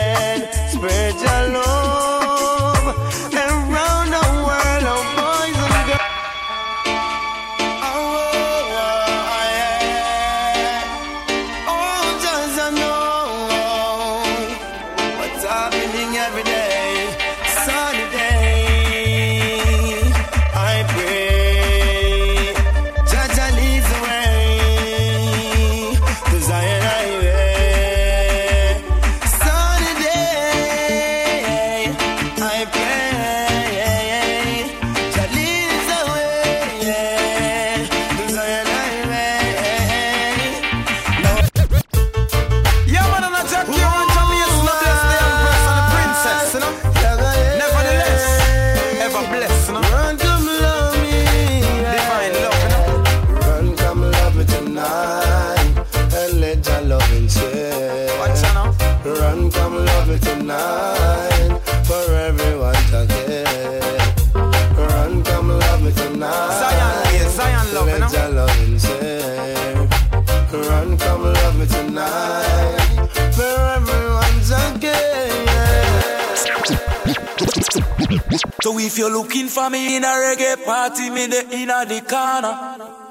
So 78.61 78.77
if 78.79 78.97
you're 78.97 79.11
looking 79.11 79.47
for 79.47 79.69
me 79.69 79.95
in 79.97 80.03
a 80.03 80.07
reggae 80.07 80.63
party, 80.65 81.09
me 81.09 81.27
the 81.27 81.47
inna 81.51 81.85
the 81.85 82.01
corner. 82.01 83.03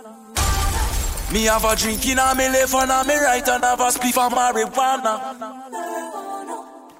Me 1.33 1.45
have 1.45 1.65
a 1.65 1.77
drink 1.77 2.07
in 2.09 2.19
a 2.19 2.35
me 2.35 2.49
left 2.49 2.75
and 2.75 2.91
a 2.91 3.05
me 3.05 3.17
right 3.17 3.49
and 3.49 3.65
have 3.65 3.81
a 3.81 3.85
spliff 3.91 4.19
of 4.19 4.33
marijuana. 4.33 5.21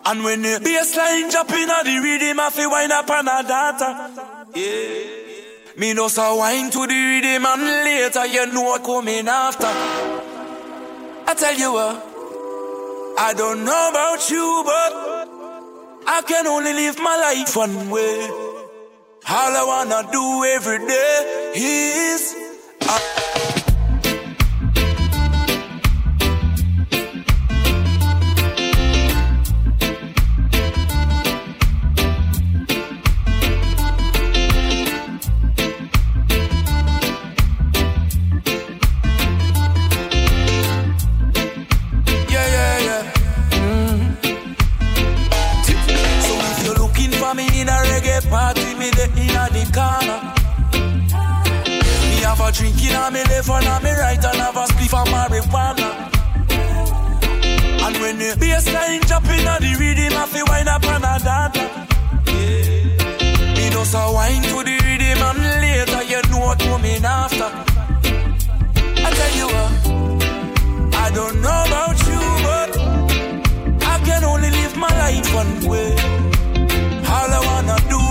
And 0.07 0.23
when 0.25 0.43
the 0.43 0.61
bassline 0.61 1.31
drop 1.31 1.51
in 1.51 1.71
a 1.71 1.83
the 1.85 1.99
rhythm, 2.03 2.41
I 2.41 2.51
feel 2.51 2.71
wind 2.71 2.93
up 2.93 3.11
on 3.11 3.29
a 3.29 3.43
data. 3.43 4.45
Yeah. 4.55 5.25
Me 5.77 5.93
no 5.93 6.09
so 6.09 6.37
wine 6.37 6.71
to 6.71 6.87
the 6.87 6.95
rhythm 6.95 7.47
and 7.47 7.63
later 7.63 8.27
you 8.27 8.47
know 8.53 8.63
what 8.63 8.85
coming 8.85 9.27
after. 9.27 9.67
I 11.27 11.35
tell 11.37 11.55
you 11.57 11.73
what, 11.73 11.97
I 13.19 13.35
don't 13.35 13.65
know 13.65 13.89
about 13.91 14.31
you, 14.31 14.63
but 14.65 15.14
I 16.07 16.23
can 16.23 16.47
only 16.47 16.73
live 16.73 16.99
my 16.99 17.17
life 17.17 17.57
one 17.57 17.91
way. 17.91 18.29
All 19.27 19.57
I 19.57 19.65
wanna 19.67 20.09
do 20.13 20.45
every 20.45 20.87
day 20.87 21.53
is. 21.57 22.45
drinking 22.81 23.24
Bassline 58.37 59.07
jumping 59.07 59.47
on 59.47 59.61
the 59.61 59.75
rhythm, 59.79 60.13
I 60.17 60.27
feel 60.27 60.45
wine 60.49 60.69
up 60.69 60.85
and 60.85 61.05
a 61.05 61.19
dance. 61.25 61.57
Yeah. 62.27 63.55
Me 63.55 63.71
know 63.71 63.85
so 63.85 64.13
wine 64.13 64.43
to 64.43 64.63
the 64.69 64.77
rhythm 64.85 65.23
and 65.23 65.39
later 65.63 66.03
you 66.03 66.21
know 66.31 66.41
what 66.47 66.59
coming 66.59 67.05
after. 67.05 67.51
I 69.07 69.11
tell 69.19 69.35
you 69.41 69.47
what, 69.55 69.71
I 70.95 71.11
don't 71.15 71.37
know 71.43 71.65
about 71.67 71.99
you, 72.09 72.23
but 72.47 72.71
I 73.87 73.99
can 74.05 74.25
only 74.25 74.51
live 74.51 74.77
my 74.77 74.89
life 74.89 75.35
one 75.35 75.67
way. 75.71 75.93
All 77.15 77.31
I 77.31 77.41
wanna 77.47 77.79
do 77.89 78.04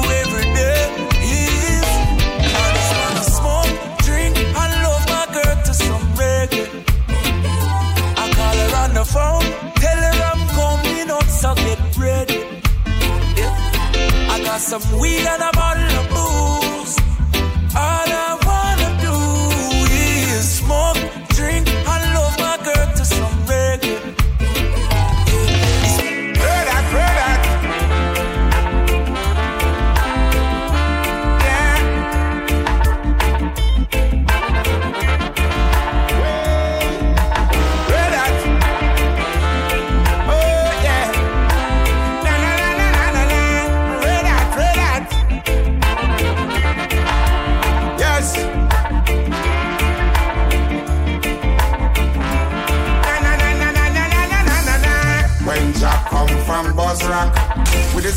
some 14.64 14.98
weed 14.98 15.28
and 15.28 15.44
a 15.44 15.52
bottle 15.52 16.13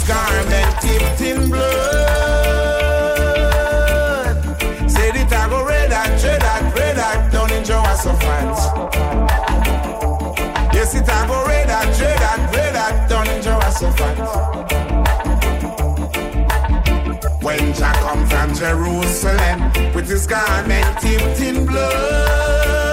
garment 0.06 0.80
tipped 0.80 1.20
in 1.20 1.50
blood, 1.50 1.66
said 4.88 5.16
it 5.16 5.32
I 5.32 5.48
go 5.48 5.64
red 5.66 5.90
that, 5.90 6.22
red 6.22 6.40
that, 6.40 6.74
red 6.76 6.96
that 6.96 7.32
down 7.32 7.50
in 7.52 7.64
Jehoshaphat. 7.64 8.56
Yes, 10.74 10.94
it 10.94 11.08
I 11.08 11.26
go 11.26 11.44
red 11.46 11.68
that, 11.68 11.98
red 12.00 12.18
that, 12.18 12.54
red 12.54 12.74
that 12.74 13.08
down 13.08 13.28
in 13.28 13.42
Jehoshaphat. 13.42 14.16
When 17.42 17.74
Jack 17.74 17.96
come 17.96 18.26
from 18.26 18.54
Jerusalem 18.54 19.72
with 19.94 20.08
his 20.08 20.26
garment 20.26 21.00
tipped 21.00 21.40
in 21.40 21.66
blood, 21.66 22.85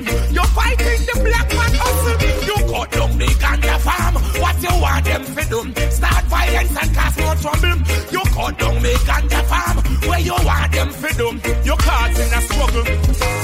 if 0.00 0.08
you 0.08 0.28
do. 0.28 0.34
You 0.34 0.44
fighting 0.56 1.06
the 1.06 1.14
black 1.24 1.48
man 1.54 1.72
hustle. 1.74 2.16
You 2.46 2.56
cut 2.72 2.90
down 2.92 3.18
the 3.18 3.26
ganja 3.40 3.76
farm. 3.80 4.14
What 4.40 4.56
you 4.62 4.74
want 4.80 5.04
them 5.04 5.24
to 5.24 5.42
do. 5.48 5.90
Start 5.90 6.24
violence 6.26 6.76
and 6.82 6.94
cause 6.94 7.16
more 7.18 7.36
trouble. 7.36 7.76
You 8.12 8.22
cut 8.34 8.58
down 8.58 8.82
me 8.82 8.92
ganja 9.08 9.42
farm. 9.44 9.76
Where 10.08 10.20
you 10.20 10.36
want 10.44 10.72
them 10.72 10.90
to 10.92 11.08
do. 11.16 11.28
You 11.64 11.76
causing 11.76 12.32
a 12.32 12.40
struggle. 12.42 12.84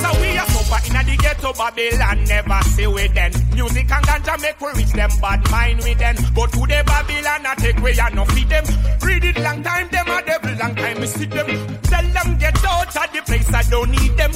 So 0.02 0.08
we 0.20 0.38
are 0.38 0.48
super 0.52 0.80
in 0.86 1.06
the 1.06 1.16
ghetto 1.20 1.52
Babylon. 1.52 2.24
Never 2.24 2.60
see 2.74 2.86
with 2.86 3.14
them. 3.14 3.32
Music 3.54 3.90
and 3.90 4.06
ganja 4.06 4.40
make 4.42 4.60
we 4.60 4.68
reach 4.76 4.92
them. 4.92 5.10
Bad 5.20 5.50
mind 5.50 5.78
with 5.82 5.98
them. 5.98 6.16
But 6.34 6.52
today 6.52 6.82
Babylon 6.84 7.46
I 7.46 7.54
take 7.56 7.82
way 7.82 7.96
and 7.98 8.14
no 8.14 8.24
feed 8.26 8.48
them. 8.48 8.64
Read 9.02 9.24
it 9.24 9.38
long 9.40 9.62
time 9.62 9.88
them 9.88 10.08
a 10.08 10.22
devil 10.22 10.54
long 10.58 10.74
time 10.74 11.00
we 11.00 11.06
see 11.06 11.26
them. 11.26 11.46
Tell 11.82 12.06
them 12.06 12.38
get 12.38 12.64
out 12.64 12.96
of 12.96 13.12
the 13.12 13.22
place 13.24 13.52
I 13.52 13.62
don't 13.70 13.90
need 13.90 14.16
them. 14.16 14.32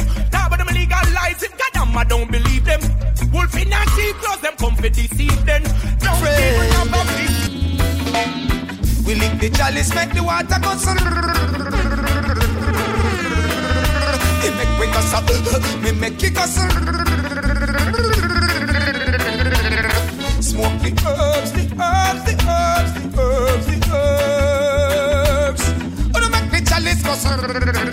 Damn 1.96 1.98
I 1.98 2.04
don't 2.04 2.30
believe 2.30 2.64
them. 2.64 2.80
Wolf 3.32 3.54
in 3.56 3.72
and 3.72 3.90
sheep 3.90 4.16
close 4.16 4.40
them 4.40 4.54
come 4.58 4.76
for 4.76 4.88
deceive 4.88 5.44
them. 5.44 5.62
Don't 5.98 6.18
even 6.18 6.70
have 6.72 6.92
a 6.92 7.00
peace. 7.16 7.38
We 9.06 9.14
lick 9.14 9.38
the 9.40 9.50
chalice, 9.50 9.94
make 9.94 10.12
the 10.12 10.22
water 10.22 10.58
go 10.60 10.76
sun. 10.76 10.96
It 14.44 14.54
make 14.56 14.78
we 14.80 14.86
go 14.92 15.00
sun. 15.00 15.24
Me 15.82 15.92
make 15.92 16.22
it 16.22 16.34
go 16.34 16.46
sun. 16.46 16.70
Smoke 20.42 20.80
the 20.82 20.90
herbs, 21.06 21.52
the 21.52 21.62
herbs, 21.80 22.22
the 22.24 22.34
herbs, 22.48 22.92
the 22.94 23.02
herbs, 23.20 23.66
the 23.66 23.76
herbs. 23.94 25.62
Oh, 26.14 26.28
make 26.30 26.50
the 26.50 26.60
chalice 26.68 27.02
go 27.02 27.14
sun. 27.14 27.85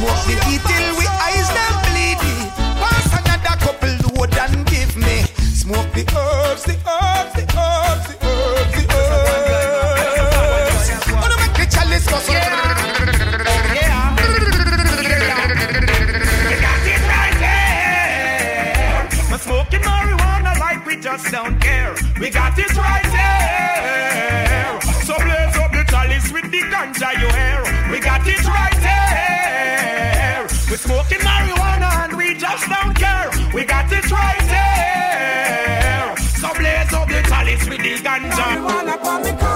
Smoke 0.00 0.24
the 0.24 0.34
weed 0.48 0.79
up 39.04 39.22
me 39.24 39.32
me. 39.32 39.49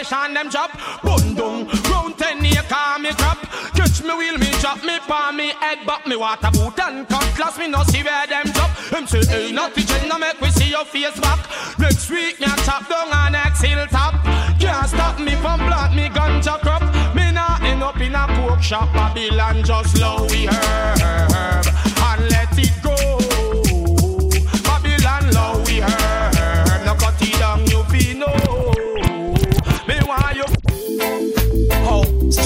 On 0.00 0.32
me 0.32 0.34
plantation, 0.34 0.34
them 0.34 0.48
drop. 0.48 0.70
Bundung, 1.02 1.68
ground 1.84 2.18
ten 2.18 2.44
acre 2.44 2.98
me 3.00 3.10
crop. 3.12 3.38
Catch 3.74 4.02
me 4.02 4.14
wheel, 4.14 4.38
me 4.38 4.50
drop 4.60 4.82
me 4.84 4.98
palm, 5.00 5.36
me 5.36 5.52
head 5.60 5.86
back, 5.86 6.06
me 6.06 6.16
water 6.16 6.50
boot 6.52 6.78
and 6.80 7.08
cutlass, 7.08 7.58
me 7.58 7.68
no 7.68 7.82
see 7.84 8.02
where 8.02 8.26
them 8.26 8.46
drop. 8.52 8.70
Them 8.90 9.06
say, 9.06 9.24
hey, 9.26 9.52
not 9.52 9.74
teaching, 9.74 10.08
no 10.08 10.18
make 10.18 10.40
we 10.40 10.50
see 10.50 10.70
your 10.70 10.84
face 10.84 11.18
back. 11.20 11.38
Next 11.78 12.10
week, 12.10 12.40
me 12.40 12.46
a 12.46 12.56
chop 12.64 12.88
down 12.88 13.12
on 13.12 13.32
next 13.32 13.62
hilltop. 13.62 14.14
Can't 14.58 14.88
stop 14.88 15.18
me 15.18 15.34
from 15.36 15.60
plant 15.60 15.94
me 15.94 16.08
ganja 16.08 16.58
crop. 16.60 16.82
Me 17.14 17.30
not 17.32 17.62
end 17.62 17.82
up 17.82 18.00
in 18.00 18.14
a 18.14 18.26
pork 18.40 18.62
shop, 18.62 18.92
Babylon 18.92 19.62
just 19.64 19.98
low 19.98 20.26
we 20.30 20.46
herb 20.46 21.89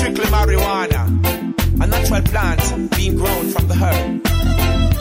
strictly 0.04 0.26
marijuana, 0.26 1.02
a 1.82 1.86
natural 1.86 2.20
plant 2.24 2.90
being 2.94 3.16
grown 3.16 3.48
from 3.48 3.66
the 3.68 3.74
herb. 3.74 4.22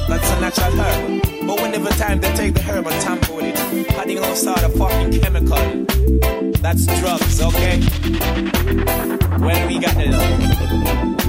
That's 0.08 0.32
a 0.32 0.40
natural 0.40 0.72
herb. 0.80 1.22
But 1.46 1.62
whenever 1.62 1.90
time 1.90 2.22
they 2.22 2.34
take 2.36 2.54
the 2.54 2.62
herb 2.62 2.88
and 2.88 3.02
tamper 3.02 3.34
with 3.34 3.46
it, 3.48 3.92
adding 3.98 4.20
all 4.20 4.34
sort 4.34 4.64
of 4.64 4.74
fucking 4.76 5.20
chemical, 5.20 5.86
that's 6.62 6.86
drugs, 7.02 7.42
okay? 7.42 7.82
When 9.44 9.68
we 9.68 9.80
got 9.80 9.96
the. 9.96 10.08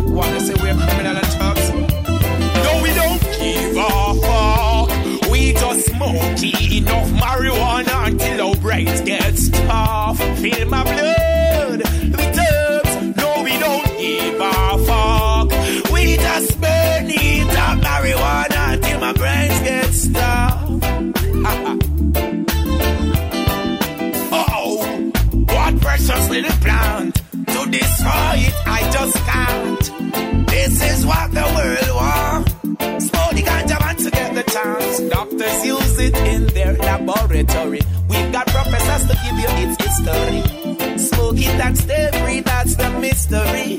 What, 0.07 0.31
they 0.31 0.39
say 0.39 0.55
we're 0.63 0.75
criminal 0.75 1.17
and 1.17 1.27
thugs? 1.35 1.71
No, 2.65 2.81
we 2.81 2.95
don't 2.95 3.21
give 3.43 3.77
a 3.77 4.15
fuck. 4.23 5.31
We 5.33 5.53
just 5.53 5.87
smoke 5.87 6.43
enough 6.71 7.09
marijuana 7.09 8.07
until 8.07 8.51
our 8.51 8.57
brains 8.57 9.01
get 9.01 9.35
tough. 9.67 10.21
Feel 10.39 10.69
my 10.69 10.85
blood 10.85 11.34
laboratory. 37.35 37.81
We've 38.09 38.33
got 38.33 38.47
professors 38.47 39.09
to 39.09 39.15
give 39.25 39.39
you 39.39 39.51
its 39.63 39.77
history. 39.83 40.99
Smoke 40.99 41.37
it 41.37 41.77
stay 41.77 42.11
free, 42.23 42.41
that's 42.41 42.77
the 42.77 42.91
mystery. 43.01 43.77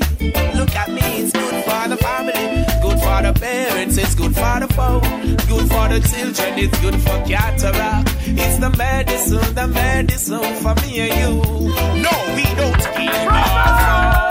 Look 0.54 0.74
at 0.74 0.88
me, 0.88 1.00
it's 1.22 1.32
good 1.32 1.64
for 1.64 1.88
the 1.88 1.96
family, 1.96 2.64
good 2.82 2.98
for 3.00 3.22
the 3.22 3.32
parents, 3.38 3.96
it's 3.96 4.14
good 4.14 4.34
for 4.34 4.60
the 4.60 4.68
phone, 4.74 5.00
good 5.48 5.68
for 5.70 5.88
the 5.88 6.00
children, 6.00 6.58
it's 6.58 6.80
good 6.80 7.00
for 7.00 7.18
cataract. 7.26 8.14
It's 8.26 8.58
the 8.58 8.70
medicine, 8.70 9.54
the 9.54 9.68
medicine 9.68 10.54
for 10.56 10.74
me 10.82 11.00
and 11.00 11.20
you. 11.20 11.42
No, 12.02 12.12
we 12.34 12.44
don't 12.54 12.82
give 12.96 13.14
a 13.14 14.25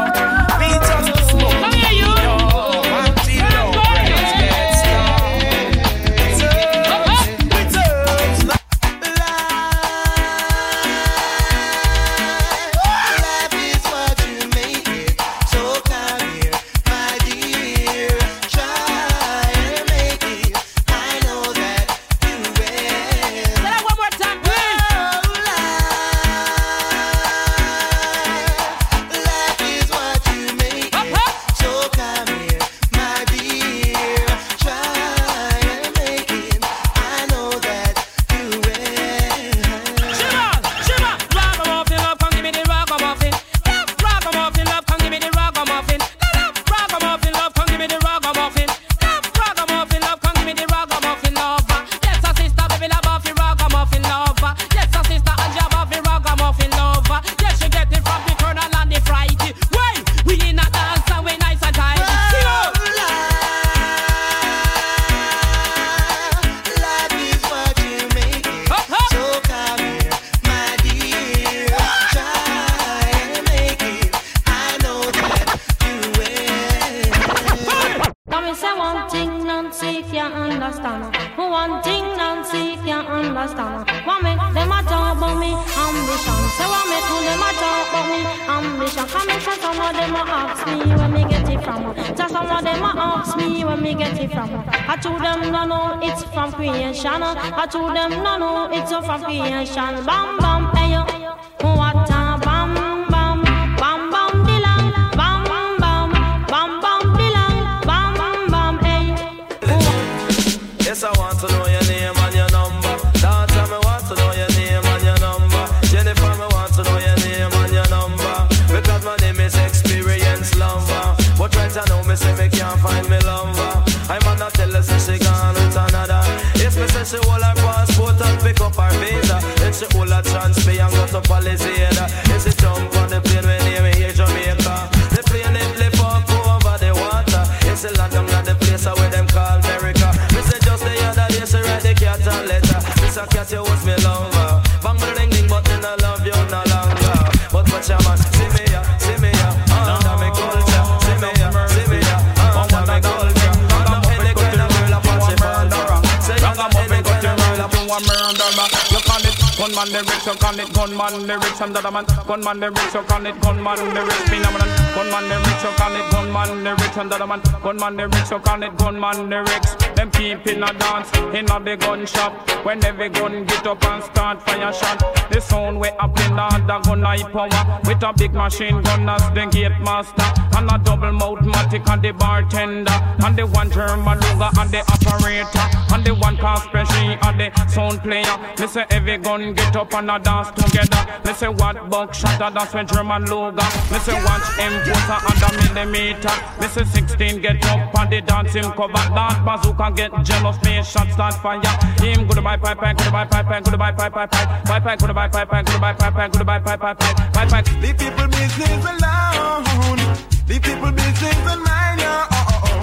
man 162.56 162.72
gunman 162.72 162.74
lyrics, 162.74 162.94
you 162.94 163.02
call 163.02 163.26
it 163.26 163.42
gunman 163.42 163.94
lyrics, 163.94 164.30
phenomenon. 164.30 164.70
Gunman 164.96 165.30
lyrics, 165.30 165.64
you 165.64 165.70
call 165.72 165.96
it 165.96 166.12
gunman 166.12 166.64
lyrics, 166.64 166.98
and 166.98 167.12
the 167.12 167.16
other 167.16 167.28
man 167.28 167.42
gunman 167.64 167.98
lyrics, 167.98 168.32
you 168.32 168.40
call 168.40 168.64
it 168.64 168.78
gunman 168.78 169.30
lyrics. 169.30 169.76
Them 169.96 170.12
keep 170.12 170.48
in 170.48 170.64
a 170.64 170.74
dance, 170.74 171.12
in 171.34 171.50
a 171.50 171.60
the 171.64 171.78
gun 171.78 172.06
shop. 172.06 172.34
When 172.66 172.84
every 172.84 173.10
gun 173.10 173.46
get 173.46 173.68
up 173.68 173.84
and 173.86 174.04
start 174.04 174.42
fire 174.44 174.74
shot, 174.74 175.00
the 175.32 175.40
sound 175.40 175.80
way 175.80 175.92
up 176.00 176.18
in 176.20 176.36
the 176.36 176.82
gun 176.84 177.06
eye 177.06 177.24
power 177.24 177.82
with 177.86 178.04
a 178.04 178.14
big 178.14 178.34
machine 178.34 178.82
gun 178.82 179.10
as 179.10 179.22
the 179.34 179.46
gate 179.46 179.80
master 179.82 180.35
and 180.56 180.72
a 180.72 180.78
double 180.84 181.12
mouth 181.12 181.40
matic 181.40 181.88
and 181.92 182.02
the 182.02 182.12
bartender 182.12 182.92
and 183.26 183.36
the 183.38 183.46
one 183.46 183.70
German 183.72 184.20
Luger 184.20 184.50
and 184.60 184.72
the 184.72 184.80
operator 184.88 185.66
and 185.94 186.04
the 186.06 186.14
one 186.16 186.38
car 186.38 186.58
special 186.58 187.18
and 187.22 187.40
the 187.40 187.68
sound 187.68 188.00
player. 188.02 188.36
Me 188.60 188.68
say 188.68 188.86
every 188.90 189.18
gun 189.18 189.54
get 189.54 189.76
up 189.76 189.94
and 189.94 190.12
a 190.12 190.20
dance 190.20 190.50
together. 190.52 191.02
Me 191.26 191.34
say 191.34 191.48
what 191.50 191.90
buckshot 191.90 192.36
a 192.42 192.54
dance 192.54 192.74
with 192.74 192.88
German 192.88 193.26
Luger. 193.26 193.68
Me 193.92 194.00
say 194.00 194.16
watch 194.24 194.48
him 194.58 194.74
enforcer 194.74 195.20
and 195.28 195.44
a 195.44 195.50
millimeter. 195.74 196.36
Me 196.60 196.68
say 196.68 196.84
16 196.84 197.42
get 197.42 197.66
up 197.66 197.94
and 198.00 198.12
the 198.12 198.22
dance 198.22 198.54
him 198.54 198.72
cover 198.72 198.94
that 198.94 199.42
bazooka 199.46 199.92
get 199.96 200.12
jealous. 200.24 200.62
Me 200.64 200.84
shot 200.84 201.12
start 201.12 201.34
fire. 201.36 201.62
Him 202.00 202.28
goodbye 202.28 202.58
pipe 202.58 202.78
pipe 202.78 202.98
goodbye 202.98 203.26
pipe 203.26 203.46
pipe 203.46 203.64
goodbye 203.64 203.92
pipe 203.92 204.14
pipe 204.14 204.32
pipe 204.32 204.66
pipe 204.66 204.84
pipe 204.84 205.00
goodbye 205.00 205.28
pipe 205.28 205.50
pipe 205.50 205.66
goodbye 205.66 205.94
pipe 205.94 206.14
pipe 206.14 206.32
goodbye 206.32 206.60
pipe 206.60 206.80
pipe 206.80 207.00
pipe 207.00 207.50
pipe. 207.50 207.66
The 207.66 207.94
people 207.94 208.28
business 208.28 208.86
alone. 208.86 210.35
The 210.48 210.60
people 210.60 210.92
business 210.92 211.38
and 211.52 211.64
mind 211.64 212.02
your 212.02 212.24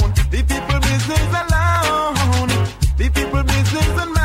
own. 0.02 0.12
The 0.30 0.42
people 0.42 0.80
business 0.80 1.28
alone. 1.42 2.50
The 2.98 3.08
people 3.14 3.42
business 3.44 4.02
and 4.02 4.12
mind 4.12 4.21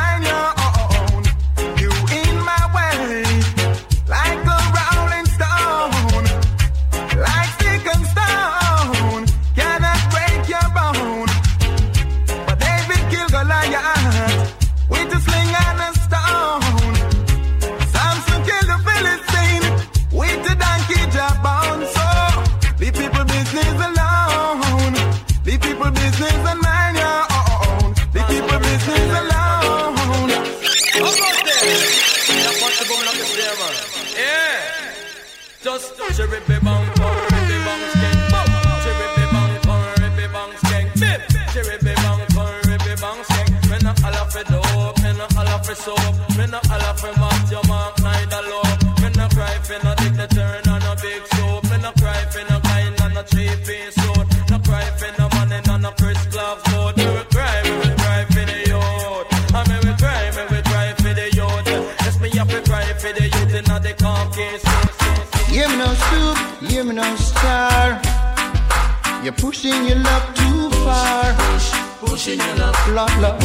la 72.98 73.06
la. 73.20 73.37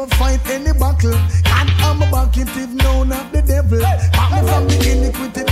go 0.00 0.16
fight 0.16 0.40
any 0.50 0.72
battle. 0.78 1.14
And 1.14 1.70
I'm 1.84 2.02
a 2.02 2.10
back 2.10 2.36
no 2.74 3.04
not 3.04 3.32
the 3.32 3.42
devil. 3.42 3.80
Back 3.80 4.30
me 4.32 4.48
from 4.48 4.66
the 4.68 4.90
iniquity 4.92 5.49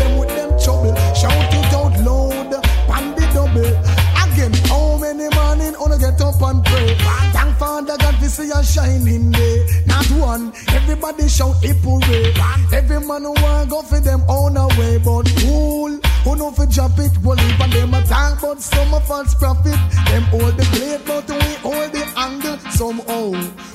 see 8.39 8.51
a 8.51 8.63
shining 8.63 9.31
day. 9.33 9.67
Not 9.87 10.07
one. 10.13 10.53
Everybody 10.69 11.29
shout 11.29 11.57
hooray. 11.63 12.33
Every 12.73 13.01
man 13.07 13.23
who 13.23 13.33
want 13.43 13.71
go 13.71 13.83
for 13.83 14.01
them 14.01 14.23
own 14.29 14.57
away, 14.57 14.99
but 14.99 15.29
fool. 15.41 15.99
Who 16.25 16.37
know 16.37 16.51
for 16.51 16.67
drop 16.67 16.99
it, 16.99 17.13
will 17.23 17.37
leave 17.37 17.61
and 17.61 17.75
a 17.75 17.99
attack, 17.99 18.41
but 18.41 18.61
some 18.61 18.95
of 18.95 19.07
false 19.07 19.35
profit. 19.35 19.79
Them 20.09 20.23
hold 20.35 20.57
the 20.57 20.67
plate, 20.75 21.03
but 21.07 21.29
we 21.31 21.51
hold 21.67 21.93
the 21.93 22.05
angle 22.17 22.59
somehow. 22.71 23.27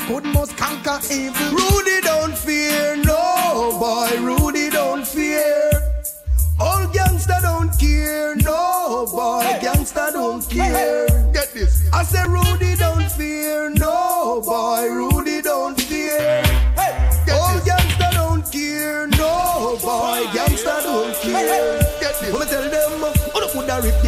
Good 0.08 0.26
must 0.34 0.56
conquer 0.58 1.00
evil. 1.12 1.50
Rudy 1.58 2.02
don't 2.02 2.38
fear, 2.38 2.96
no 2.98 3.78
boy. 3.80 4.12
Rudy 4.22 4.70
don't 4.70 5.06
fear. 5.06 5.93
Gangster 6.94 7.40
don't 7.42 7.78
care, 7.80 8.36
no 8.36 9.08
boy. 9.12 9.42
Gangster 9.62 10.10
don't 10.14 10.48
care. 10.50 11.08
Get 11.34 11.52
this. 11.54 11.84
I 11.92 12.04
say 12.04 12.24
Rudy 12.28 12.76
don't 12.76 13.12
fear, 13.12 13.70
no 13.72 14.42
boy. 14.46 14.88
Rudy 14.90 15.42
don't 15.42 15.83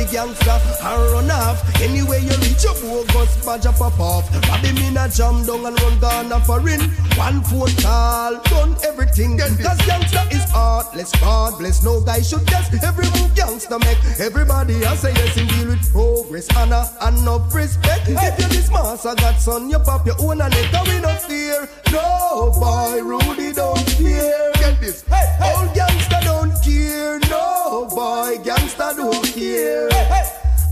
the 0.06 0.12
gangster 0.12 0.60
and 0.84 1.12
run 1.12 1.32
off. 1.32 1.82
Anyway 1.82 2.22
you 2.22 2.36
reach 2.42 2.64
your 2.64 2.74
bogus 2.82 3.46
badge 3.46 3.66
up 3.66 3.76
pop 3.76 4.00
off. 4.00 4.32
Bobby 4.48 4.72
me 4.74 4.92
na 4.92 5.08
jam 5.08 5.46
down 5.46 5.66
and 5.66 5.80
run 5.82 6.00
Ghana 6.00 6.40
foreign. 6.42 6.82
One 7.16 7.42
phone 7.44 7.74
call, 7.82 8.42
done 8.44 8.76
everything. 8.84 9.38
Cause 9.38 9.82
gangster 9.86 10.24
is 10.32 10.44
heartless, 10.52 11.12
God 11.20 11.58
bless. 11.60 11.84
No 11.84 12.02
guy 12.02 12.22
should 12.22 12.46
guess. 12.48 12.72
Every 12.84 13.06
move 13.20 13.34
gangster 13.36 13.80
make. 13.80 13.98
Everybody 14.20 14.86
I 14.86 14.96
say 14.96 15.14
yes 15.14 15.38
in 15.38 15.48
deal 15.48 15.68
with 15.68 15.92
progress, 15.92 16.48
honor 16.56 16.84
and 17.02 17.18
enough 17.20 17.54
respect. 17.54 18.08
If 18.08 18.40
you 18.40 18.48
this 18.50 18.72
mass, 18.72 19.06
I 19.06 19.16
got 19.16 19.40
son, 19.40 19.70
you 19.70 19.80
pop 19.80 20.06
your 20.06 20.16
own 20.20 20.42
and 20.42 20.54
it. 20.54 20.72
We 20.86 21.00
no 21.00 21.14
fear. 21.16 21.68
No 21.92 22.52
boy, 22.60 23.02
Rudy 23.02 23.54
don't 23.54 23.80
fear. 23.92 24.52
Get 24.56 24.80
this. 24.80 25.04
Hey, 25.04 25.26
All 25.42 25.66
gangster 25.74 26.20
don't 26.24 26.45
care. 26.76 27.20
No 27.30 27.88
boy, 27.90 28.38
gangster 28.44 28.92
don't 28.96 29.26
care. 29.34 29.90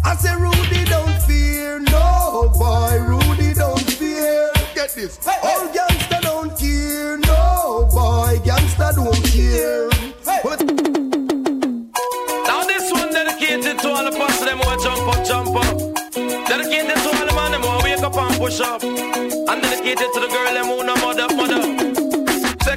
I 0.04 0.16
say 0.16 0.36
Rudy 0.36 0.84
don't 0.86 1.18
fear. 1.24 1.80
No 1.80 2.52
boy, 2.60 3.00
Rudy 3.10 3.54
don't 3.54 3.88
fear. 4.00 4.52
Get 4.76 4.94
this. 4.96 5.20
All 5.28 5.68
gangster 5.74 6.20
don't 6.22 6.52
care. 6.58 7.18
No 7.18 7.88
boy, 7.92 8.40
gangster 8.44 8.92
don't 8.96 9.24
care. 9.36 9.90
Now 12.50 12.64
this 12.66 12.92
one 12.92 13.12
dedicated 13.12 13.80
to 13.80 13.88
all 13.90 14.04
the 14.04 14.16
boss 14.18 14.40
them 14.40 14.60
who 14.60 14.84
jump 14.84 15.08
up, 15.12 15.26
jump 15.26 15.56
up. 15.56 15.78
Dedicated 16.50 16.98
to 17.04 17.10
all 17.18 17.26
the 17.26 17.34
man 17.36 17.52
them 17.52 17.62
who 17.62 17.84
wake 17.84 18.04
up 18.04 18.16
and 18.18 18.36
push 18.38 18.60
up. 18.60 18.84
And 18.84 19.62
dedicated 19.62 20.10
to 20.14 20.20
the 20.20 20.30
girl 20.34 20.54
them 20.54 20.66
who 20.66 20.84
no 20.84 20.96
mother, 20.96 21.28
mother. 21.36 21.83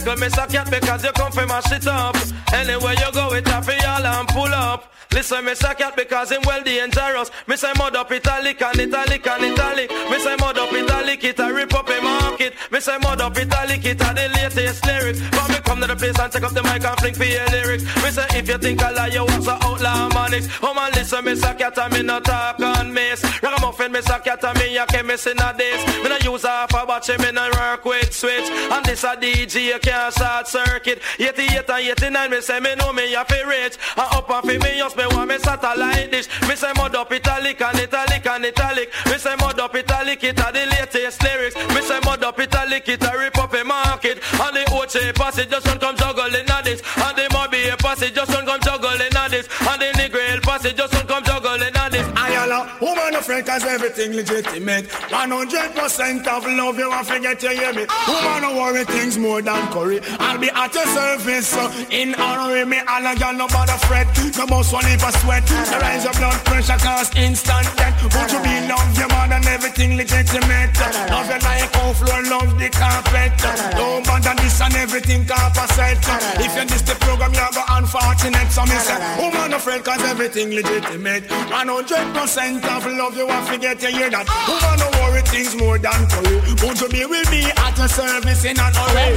Second 0.07 0.20
miss 0.20 0.39
a 0.39 0.47
cat 0.47 0.70
because 0.70 1.03
you 1.03 1.11
come 1.11 1.33
from 1.33 1.49
mash 1.49 1.73
it 1.73 1.85
up. 1.89 2.15
Anywhere 2.55 2.95
you 2.95 3.12
go, 3.12 3.33
it 3.33 3.45
happy 3.45 3.74
all 3.85 4.07
and 4.07 4.28
pull 4.28 4.55
up. 4.55 4.93
Listen, 5.11 5.45
miss 5.45 5.65
a 5.65 5.74
cat 5.74 5.97
because 5.97 6.31
him 6.31 6.43
well 6.45 6.62
dangerous. 6.62 7.31
Miss 7.47 7.65
I 7.65 7.73
mud 7.73 7.97
up 7.97 8.12
italic 8.12 8.61
and 8.62 8.78
italic 8.78 9.27
and 9.27 9.45
italic. 9.45 9.91
Miss 10.11 10.27
I 10.27 10.37
mud 10.37 10.59
up 10.59 10.73
italic, 10.73 11.24
it 11.24 11.41
a 11.41 11.53
rip 11.53 11.74
up 11.74 11.89
a 11.89 12.01
market. 12.03 12.55
Miss 12.70 12.87
I 12.87 12.99
mud 12.99 13.20
up 13.20 13.37
italic, 13.37 13.85
it 13.85 14.01
a 14.01 14.15
the 14.15 14.28
latest 14.37 14.87
lyrics. 14.87 15.20
But 15.31 15.49
me 15.49 15.57
come 15.65 15.81
to 15.81 15.87
the 15.89 15.97
place 15.97 16.19
and 16.19 16.31
take 16.31 16.43
up 16.43 16.53
the 16.53 16.62
mic 16.62 16.85
and 16.85 16.99
fling 17.01 17.15
for 17.15 17.24
your 17.24 17.47
lyrics. 17.47 17.85
Miss 18.03 18.19
I 18.19 18.27
if 18.37 18.47
you 18.47 18.59
think 18.59 18.83
I 18.83 18.91
lie, 18.91 19.09
you 19.09 19.24
was 19.24 19.49
a 19.49 19.59
outlaw 19.65 20.09
manics. 20.12 20.49
Oh 20.62 20.74
man, 20.74 20.93
listen, 20.93 21.24
miss 21.24 21.43
a 21.43 21.55
cat 21.55 21.78
and 21.78 21.93
me 21.95 22.03
no 22.03 22.20
talk 22.20 22.61
on 22.61 22.93
miss. 22.93 23.24
Ragamuffin, 23.43 23.93
miss 23.93 24.11
a 24.11 24.19
cat 24.19 24.45
and 24.45 24.59
me 24.59 24.77
a 24.77 24.87
chemist 24.87 25.27
in 25.27 25.41
a 25.41 25.55
this. 25.57 25.81
Me 26.03 26.09
no 26.11 26.19
use 26.19 26.45
half 26.45 26.74
a 26.74 26.87
batch, 26.87 27.09
me 27.09 27.33
no 27.33 27.49
work 27.55 27.85
with 27.85 28.12
switch. 28.12 28.51
And 28.70 28.85
this 28.85 29.03
a 29.03 29.16
DJ, 29.16 29.73
you 29.73 29.78
can't 29.78 29.95
short 30.10 30.47
circuit. 30.48 31.01
88 31.18 31.70
and 31.70 31.89
89, 31.89 32.31
me 32.31 32.40
say 32.40 32.60
me 32.60 32.74
know 32.74 32.93
me 32.93 33.14
a 33.14 33.24
fi 33.24 33.43
rich. 33.43 33.77
And 33.97 34.09
up 34.12 34.31
and 34.31 34.44
fi 34.44 34.59
me 34.59 34.78
just 34.78 34.97
me 34.97 35.06
want 35.06 35.28
me 35.28 35.39
satellite 35.39 36.10
dish. 36.10 36.28
Me 36.48 36.55
say 36.55 36.73
mud 36.77 36.94
up 36.94 37.12
italic 37.12 37.60
and 37.60 37.78
italic 37.78 38.27
and 38.27 38.44
italic. 38.44 38.93
Me 39.06 39.18
say 39.18 39.35
mud 39.36 39.59
up 39.59 39.74
italic, 39.74 40.23
it 40.24 40.39
a 40.39 40.52
the 40.52 40.66
latest 40.66 41.23
lyrics. 41.23 41.56
Me 41.74 41.81
say 41.82 41.98
mud 42.05 42.23
up 42.23 42.39
italic, 42.39 42.89
it 42.89 43.02
a 43.02 43.18
rip 43.18 43.39
up 43.39 43.52
a 43.55 43.64
market. 43.64 44.18
And 44.40 44.56
the 44.56 44.64
Ochi 44.70 45.14
passage 45.14 45.51
just 45.51 45.66
one 45.66 45.78
come 45.78 45.97
juggling 45.97 46.48
at 46.48 46.64
this. 46.64 46.82
And 46.97 47.16
the 47.16 47.27
Mobay 47.35 47.77
passage 47.78 48.14
just 48.14 48.31
one 48.32 48.47
come 48.47 48.60
juggling 48.60 49.16
at 49.16 49.31
this. 49.31 49.48
And 49.68 49.81
the 49.81 49.89
Negril 49.98 50.43
passage 50.43 50.77
just 50.77 50.94
one 50.94 51.06
come 51.06 51.24
juggling 51.24 51.74
at 51.74 51.93
this. 51.93 52.06
Ayala, 52.16 52.77
woman 52.81 53.15
of 53.27 53.32
friend 53.32 53.47
cause 53.47 53.65
everything 53.65 54.12
legitimate 54.12 54.86
100% 54.86 56.27
of 56.27 56.47
love 56.47 56.78
you 56.78 56.89
want 56.89 57.07
forget 57.07 57.43
you 57.43 57.51
hear 57.51 57.73
me. 57.73 57.86
Woman 58.07 58.43
don't 58.43 58.57
worry 58.57 58.85
things 58.85 59.19
more 59.19 59.43
than 59.43 59.66
curry. 59.73 60.01
I'll 60.19 60.39
be 60.39 60.51
at 60.51 60.74
your 60.74 60.86
service 60.86 61.48
so 61.48 61.70
in 61.90 62.15
honor 62.15 62.61
of 62.61 62.69
me 62.69 62.78
All 62.89 63.07
a 63.07 63.15
girl 63.16 63.35
no 63.35 63.47
bother 63.48 63.78
fret. 63.86 64.07
No 64.39 64.47
boss 64.47 64.73
one 64.73 64.86
if 64.86 65.03
I 65.03 65.11
sweat. 65.11 65.47
The 65.47 65.78
rise 65.81 66.07
of 66.07 66.15
blood 66.16 66.44
pressure 66.44 66.78
cause 66.78 67.11
instant 67.16 67.66
death. 67.77 67.97
Would 68.03 68.31
you 68.32 68.40
be 68.43 68.55
love 68.69 68.98
your 68.98 69.09
more 69.11 69.28
than 69.28 69.44
everything 69.47 69.97
legitimate 69.97 70.77
Love 71.11 71.27
you 71.27 71.40
like 71.43 71.73
how 71.74 71.93
floor 71.98 72.23
love 72.31 72.59
the 72.59 72.69
carpet. 72.70 73.32
Don't 73.74 74.07
bother 74.07 74.35
this 74.43 74.61
and 74.61 74.74
everything 74.77 75.27
composite 75.27 75.98
If 76.39 76.53
you 76.55 76.65
miss 76.70 76.82
the 76.82 76.94
program 77.03 77.35
you're 77.35 77.51
go 77.53 77.62
unfortunate 77.74 78.51
So 78.53 78.62
me 78.62 78.77
say 78.86 78.98
woman 79.19 79.51
no 79.51 79.59
friend 79.59 79.82
cause 79.85 80.03
everything 80.05 80.55
legitimate 80.55 81.24
100% 81.27 82.65
of 82.77 82.86
love 82.86 83.15
you 83.16 83.26
want 83.26 83.48
forget 83.48 83.80
you 83.82 83.88
hear 83.88 84.10
that 84.10 84.28
Woman 84.44 84.76
no 84.76 84.88
worry 85.01 85.22
things 85.22 85.56
more 85.56 85.78
than 85.78 86.06
curry 86.12 86.36
Would 86.60 86.80
you 86.80 86.88
be 86.88 87.05
with 87.06 87.30
me 87.30 87.48
at 87.48 87.76
your 87.78 87.88
service 87.88 88.44
in 88.44 88.60
an 88.60 88.72
hurry 88.76 89.16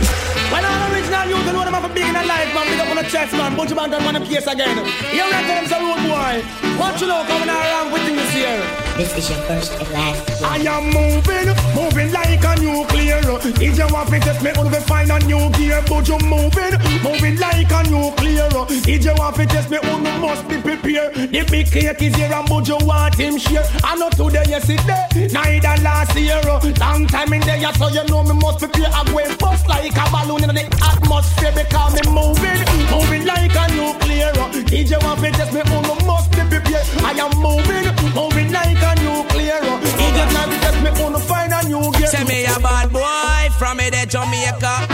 When 0.51 0.63
all 0.63 0.91
original 0.91 1.27
youth 1.27 1.45
know 1.53 1.65
them 1.65 1.73
have 1.73 1.91
a 1.91 1.93
being 1.93 2.15
alive, 2.15 2.53
man. 2.55 2.65
Big 2.67 2.79
up 2.79 2.89
on 2.89 2.95
the 2.95 3.03
chest, 3.03 3.33
man. 3.33 3.55
Bunch 3.55 3.71
of 3.71 3.77
man 3.77 3.89
done 3.89 4.03
one 4.03 4.25
case 4.25 4.47
again. 4.47 4.77
You 5.11 5.25
reckon 5.29 5.47
them 5.47 5.67
some 5.67 5.83
road 5.83 6.03
boy? 6.07 6.35
What 6.79 6.99
you 7.01 7.07
know 7.07 7.23
coming 7.27 7.49
around 7.49 7.91
with 7.91 8.03
things 8.03 8.31
here? 8.31 8.61
This 8.95 9.15
is 9.17 9.29
your 9.29 9.39
first 9.47 9.71
and 9.79 9.89
last. 9.91 10.43
I 10.43 10.57
am 10.63 10.91
moving, 10.95 11.51
moving 11.75 12.11
like 12.11 12.43
a 12.43 12.53
nuclear. 12.59 13.19
If 13.59 13.77
you 13.77 13.87
want 13.93 14.09
to 14.09 14.19
test 14.19 14.43
me, 14.43 14.51
only 14.57 14.79
find 14.79 15.11
a 15.11 15.19
new 15.25 15.49
gear. 15.59 15.83
But 15.87 16.07
you 16.07 16.19
moving, 16.23 16.75
moving 17.03 17.37
like 17.39 17.71
a 17.71 17.83
nuclear. 17.89 18.47
If 18.87 19.03
you 19.03 19.13
want 19.15 19.35
to 19.37 19.45
test 19.45 19.69
me, 19.69 19.77
only 19.91 20.11
must 20.19 20.47
be 20.47 20.57
prepared. 20.61 21.15
The 21.15 21.43
big 21.51 21.67
cake 21.71 22.01
is 22.01 22.15
here, 22.15 22.31
and 22.31 22.47
but 22.47 22.67
you 22.67 22.77
want 22.81 23.15
him 23.15 23.37
share. 23.37 23.63
I 23.89 23.95
know 23.95 24.09
today, 24.11 24.45
yesterday, 24.45 25.33
neither 25.33 25.81
last 25.81 26.15
year. 26.15 26.37
Uh, 26.45 26.61
long 26.79 27.07
time 27.07 27.33
in 27.33 27.41
there, 27.41 27.73
so 27.73 27.87
you 27.87 28.05
know 28.05 28.21
me 28.23 28.37
must 28.37 28.59
prepare. 28.59 28.85
I 28.85 29.03
go 29.03 29.17
bust 29.37 29.67
like 29.67 29.97
a 29.97 30.05
balloon 30.13 30.45
in 30.45 30.53
the 30.53 30.61
atmosphere 30.85 31.49
because 31.57 31.97
me 31.97 32.05
moving, 32.13 32.61
moving 32.93 33.25
like 33.25 33.49
a 33.49 33.65
nuclear. 33.73 34.29
Uh. 34.37 34.53
If 34.69 34.93
you 34.93 34.99
want 35.01 35.25
to 35.25 35.31
test 35.33 35.53
me, 35.57 35.61
only 35.73 36.05
must 36.05 36.29
be 36.29 36.37
prepared. 36.37 36.85
I 37.01 37.17
am 37.17 37.33
moving, 37.41 37.89
moving 38.13 38.53
like 38.53 38.77
a 38.77 38.93
nuclear. 39.01 39.57
If 39.57 40.13
you 40.13 40.25
want 40.37 40.53
to 40.53 40.57
test 40.61 40.79
me, 40.85 40.89
only 41.01 41.21
find 41.25 41.49
a 41.49 41.59
new 41.65 41.89
gear. 41.97 42.13
Say 42.13 42.23
me 42.29 42.45
a 42.45 42.61
bad 42.61 42.93
boy 42.93 43.49
from 43.57 43.77
me 43.81 43.89
the 43.89 44.05
Jamaica. 44.05 44.85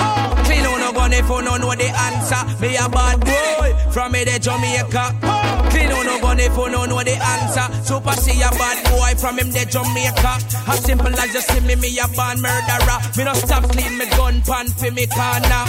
Clean 0.47 0.63
on 0.63 0.79
no 0.79 0.93
gun 0.95 1.11
if 1.11 1.27
you 1.27 1.41
no 1.43 1.57
know 1.57 1.75
the 1.75 1.91
answer. 1.91 2.47
Me 2.63 2.79
a 2.79 2.87
bad 2.87 3.19
boy 3.19 3.64
from 4.05 4.11
me 4.11 4.23
the 4.23 4.37
Jamaica. 4.37 5.03
Clean 5.71 5.91
on 5.91 6.05
no 6.05 6.31
if 6.37 6.55
you 6.55 6.69
no 6.69 6.85
know 6.85 7.01
the 7.01 7.17
answer. 7.17 7.65
Super 7.83 8.13
see 8.13 8.37
a 8.41 8.49
bad 8.53 8.77
boy 8.89 9.17
from 9.19 9.39
him 9.39 9.49
the 9.49 9.65
Jamaica. 9.65 10.33
As 10.69 10.83
simple 10.83 11.09
as 11.09 11.33
you 11.33 11.41
see 11.41 11.59
me, 11.61 11.75
me 11.75 11.89
a 11.97 12.07
bad 12.13 12.37
murderer. 12.37 12.99
Me 13.17 13.23
no 13.23 13.33
stop 13.33 13.63
clean 13.71 13.97
me 13.97 14.05
gun 14.13 14.41
pan 14.45 14.67
for 14.77 14.91
me 14.91 15.07
corner. 15.07 15.65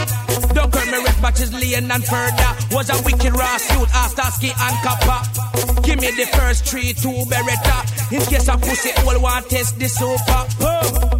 Don't 0.52 0.70
call 0.70 0.84
me 0.84 0.98
red 1.04 1.16
batches 1.22 1.52
laying 1.52 1.90
and 1.90 2.04
further. 2.04 2.52
Was 2.72 2.90
a 2.90 3.00
wicked 3.04 3.32
raw 3.32 3.56
suit, 3.56 3.88
Starsky 3.88 4.52
and 4.52 4.76
Kappa. 4.84 5.24
Give 5.82 5.98
me 6.00 6.10
the 6.12 6.26
first 6.36 6.66
three, 6.66 6.92
two 6.92 7.24
beretta. 7.32 8.12
In 8.12 8.20
case 8.20 8.48
a 8.48 8.56
pussy 8.58 8.92
all 9.06 9.20
want 9.20 9.48
test 9.48 9.78
the 9.78 9.88
super. 9.88 11.15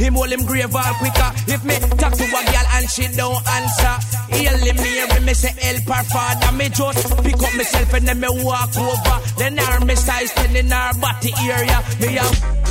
Him 0.00 0.14
hold 0.14 0.32
him 0.32 0.46
grave 0.46 0.74
all 0.74 0.94
quicker. 0.94 1.30
If 1.46 1.62
me 1.62 1.76
talk 2.00 2.14
to 2.14 2.24
a 2.24 2.40
girl 2.52 2.66
and 2.72 2.88
she 2.88 3.06
don't 3.14 3.36
answer, 3.46 3.94
he'll 4.32 4.58
me 4.64 4.72
hear 4.80 5.20
me 5.20 5.34
say 5.34 5.52
help 5.60 5.84
her 5.94 6.04
father. 6.04 6.56
Me 6.56 6.70
just 6.70 7.22
pick 7.22 7.34
up 7.34 7.54
myself 7.54 7.92
and 7.92 8.08
then 8.08 8.18
me 8.18 8.28
walk 8.42 8.74
over. 8.78 9.16
Then 9.36 9.58
her 9.58 9.84
me 9.84 9.94
size 9.94 10.32
ten 10.32 10.56
in 10.56 10.70
her 10.70 10.94
body 10.94 11.32
area. 11.44 11.84
Me 12.00 12.16
a 12.16 12.69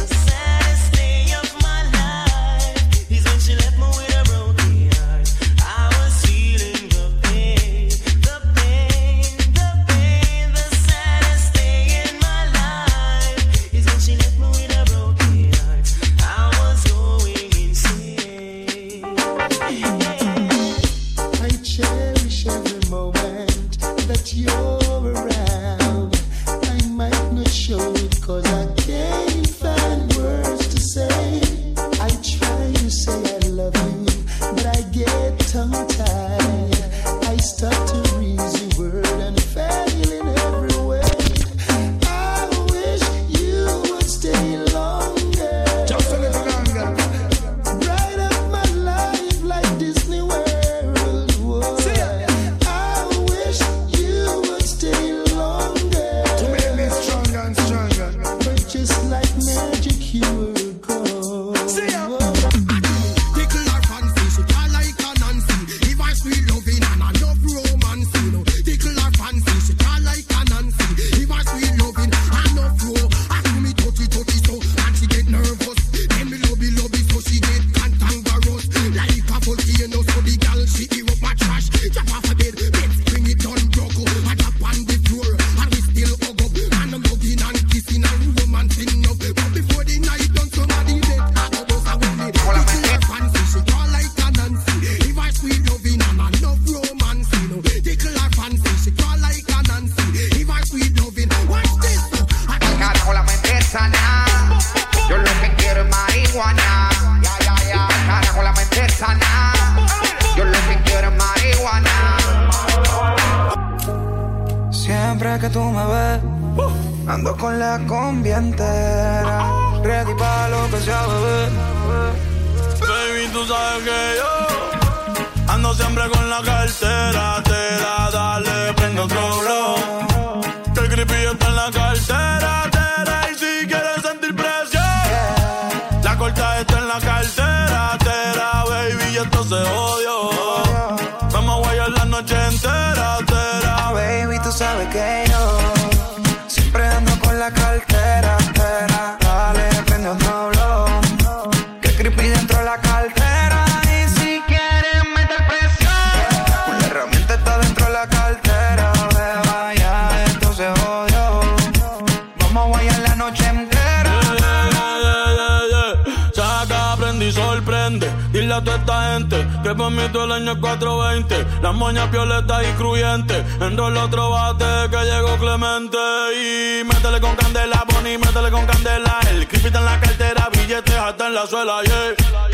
está 179.67 179.79
en 179.79 179.85
la 179.85 179.99
cartera, 179.99 180.49
billetes 180.51 180.95
hasta 180.95 181.27
en 181.27 181.33
la 181.35 181.45
suela, 181.47 181.81
yeah. 181.83 182.13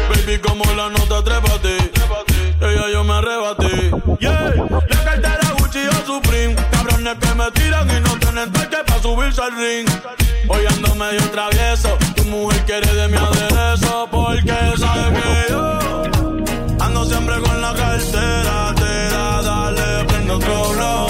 Baby, 0.10 0.40
como 0.40 0.64
la 0.74 0.90
nota, 0.90 1.24
trépate. 1.24 1.78
Ella 2.62 2.90
yo 2.92 3.04
me 3.04 3.14
arrebaté, 3.14 3.92
yeah. 4.20 4.54
La 4.90 5.04
cartera 5.04 5.52
Gucci 5.60 5.88
o 5.88 6.06
Supreme. 6.06 6.56
Cabrones 6.72 7.16
que 7.20 7.36
me 7.36 7.52
tiran 7.52 7.90
y 7.90 8.00
no 8.02 8.18
tienen 8.18 8.52
toque 8.52 8.78
para 8.86 9.02
subirse 9.02 9.42
al 9.42 9.56
ring. 9.56 9.88
Hoy 10.48 10.66
ando 10.68 10.96
medio 10.96 11.22
travieso. 11.32 11.98
Tu 12.16 12.24
mujer 12.26 12.64
quiere 12.66 12.94
de 12.94 13.08
mi 13.08 13.18
aderezo 13.18 14.08
porque 14.10 14.54
sabe 14.78 15.22
que 15.22 15.46
yo 15.50 16.04
ando 16.80 17.06
siempre 17.06 17.40
con 17.40 17.62
la 17.62 17.74
cartera. 17.74 18.74
Te 18.76 19.10
da, 19.10 19.42
dale, 19.42 20.06
prendo 20.06 20.36
otro 20.36 20.70
blow. 20.70 21.08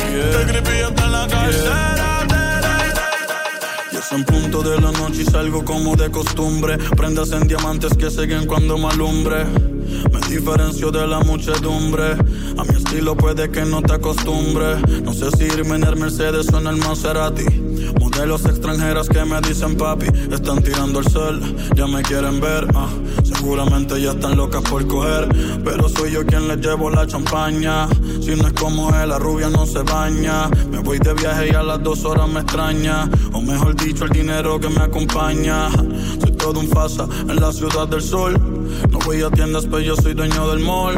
El 0.00 0.46
creepy 0.46 0.78
está 0.88 1.04
en 1.04 1.12
la 1.12 1.26
cartera. 1.28 1.50
Y 1.50 1.54
es 1.54 2.09
en 4.12 4.24
punto 4.24 4.62
de 4.62 4.80
la 4.80 4.90
noche 4.92 5.22
y 5.22 5.24
salgo 5.24 5.64
como 5.64 5.96
de 5.96 6.10
costumbre. 6.10 6.78
Prendas 6.96 7.32
en 7.32 7.46
diamantes 7.46 7.96
que 7.96 8.10
siguen 8.10 8.46
cuando 8.46 8.76
me 8.76 8.88
alumbre. 8.88 9.44
Me 10.12 10.20
diferencio 10.28 10.90
de 10.90 11.06
la 11.06 11.20
muchedumbre. 11.20 12.12
A 12.58 12.64
mi 12.64 12.76
estilo 12.76 13.16
puede 13.16 13.50
que 13.50 13.64
no 13.64 13.82
te 13.82 13.94
acostumbre. 13.94 14.76
No 15.04 15.12
sé 15.12 15.30
si 15.36 15.44
irme 15.44 15.76
en 15.76 15.84
el 15.84 15.96
Mercedes 15.96 16.48
o 16.52 16.58
en 16.58 16.66
el 16.66 16.76
Maserati. 16.76 17.44
Modelos 17.98 18.44
extranjeras 18.44 19.08
que 19.08 19.24
me 19.24 19.40
dicen 19.40 19.76
papi. 19.76 20.06
Están 20.32 20.62
tirando 20.62 21.00
el 21.00 21.06
cel, 21.06 21.40
ya 21.74 21.86
me 21.86 22.02
quieren 22.02 22.40
ver. 22.40 22.66
ah. 22.74 22.88
Seguramente 23.24 24.00
ya 24.00 24.12
están 24.12 24.36
locas 24.36 24.62
por 24.62 24.86
coger. 24.86 25.28
Pero 25.64 25.88
soy 25.88 26.12
yo 26.12 26.24
quien 26.24 26.48
les 26.48 26.58
llevo 26.58 26.90
la 26.90 27.06
champaña. 27.06 27.88
Si 28.20 28.34
no 28.36 28.46
es 28.46 28.52
como 28.52 28.94
él, 28.94 29.08
la 29.08 29.18
rubia 29.18 29.48
no 29.48 29.66
se 29.66 29.82
baña. 29.82 30.48
Me 30.70 30.78
voy 30.78 30.98
de 30.98 31.14
viaje 31.14 31.48
y 31.52 31.54
a 31.54 31.62
las 31.62 31.82
dos 31.82 32.04
horas 32.04 32.28
me 32.28 32.40
extraña. 32.40 33.08
O 33.32 33.40
mejor 33.40 33.74
dicho, 33.76 33.99
el 34.04 34.10
dinero 34.10 34.58
que 34.60 34.68
me 34.68 34.80
acompaña. 34.82 35.68
Soy 36.20 36.32
todo 36.32 36.60
un 36.60 36.68
fasa 36.68 37.06
en 37.28 37.40
la 37.40 37.52
ciudad 37.52 37.88
del 37.88 38.02
sol. 38.02 38.38
No 38.90 38.98
voy 39.00 39.22
a 39.22 39.30
tiendas, 39.30 39.64
pero 39.64 39.80
yo 39.80 39.96
soy 39.96 40.14
dueño 40.14 40.48
del 40.48 40.60
mall. 40.60 40.96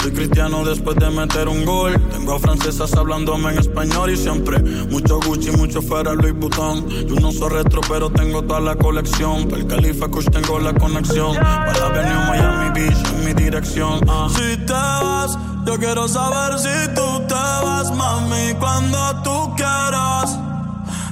Soy 0.00 0.12
cristiano 0.12 0.64
después 0.64 0.96
de 0.96 1.10
meter 1.10 1.48
un 1.48 1.64
gol. 1.64 1.98
Tengo 2.12 2.34
a 2.34 2.38
francesas 2.38 2.94
hablándome 2.94 3.50
en 3.52 3.58
español 3.58 4.10
y 4.10 4.16
siempre 4.16 4.58
mucho 4.60 5.20
Gucci, 5.20 5.50
mucho 5.52 5.82
fuera 5.82 6.14
Louis 6.14 6.34
Vuitton. 6.34 6.88
Yo 6.88 7.16
no 7.16 7.32
soy 7.32 7.50
retro, 7.50 7.80
pero 7.88 8.10
tengo 8.10 8.42
toda 8.42 8.60
la 8.60 8.76
colección. 8.76 9.48
Para 9.48 9.62
el 9.62 9.66
Califa 9.66 10.08
Kush 10.08 10.28
tengo 10.30 10.58
la 10.60 10.72
conexión. 10.74 11.34
Para 11.36 11.72
la 11.72 11.86
Avenue 11.86 12.26
Miami 12.28 12.80
Beach 12.80 12.98
en 13.12 13.24
mi 13.24 13.32
dirección. 13.34 14.00
ah. 14.08 14.28
Si 14.32 14.56
te 14.64 14.72
vas, 14.72 15.38
yo 15.66 15.76
quiero 15.78 16.06
saber 16.08 16.58
si 16.58 16.94
tú 16.94 17.26
te 17.26 17.34
vas, 17.34 17.90
mami, 17.96 18.54
cuando 18.58 19.22
tú 19.24 19.54
quieras. 19.56 20.47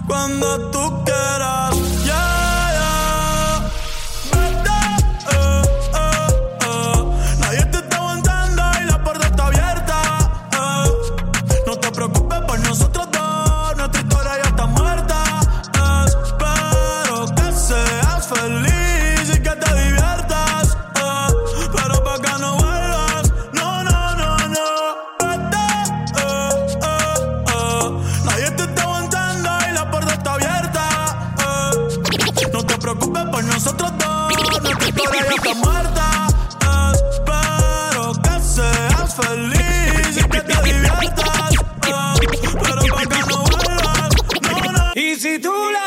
Cuando 0.06 0.70
tú 0.70 1.04
quieras. 1.04 2.45
Feliz 39.22 40.16
y 40.18 40.28
que 40.28 40.40
te 40.40 40.62
diviertas. 40.62 41.52
eh. 41.54 41.92
Pero 42.62 42.82
pa' 42.94 43.06
que 43.06 43.20
no 43.30 43.44
vuelvas, 43.44 44.10
no, 44.42 44.72
no. 44.72 44.92
Y 44.94 45.14
si 45.16 45.38
tú 45.38 45.52
la 45.72 45.85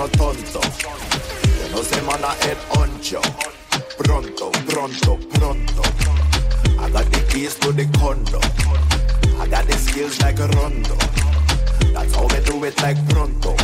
no 0.00 0.08
tonto. 0.08 0.60
You 1.60 1.68
know 1.72 1.82
say 1.82 2.00
man 2.06 2.24
a 2.24 2.32
head 2.42 2.56
honcho. 2.72 3.20
Pronto, 3.98 4.50
pronto, 4.70 5.16
pronto. 5.34 5.82
I 6.80 6.88
got 6.88 7.04
the 7.12 7.20
keys 7.28 7.54
to 7.56 7.70
the 7.72 7.84
condo. 7.98 8.40
I 9.42 9.46
got 9.46 9.66
the 9.66 9.76
skills 9.76 10.18
like 10.22 10.38
a 10.40 10.48
rondo. 10.56 10.96
That's 11.92 12.14
how 12.14 12.26
we 12.32 12.40
do 12.44 12.64
it 12.64 12.80
like 12.80 12.96
pronto, 13.10 13.54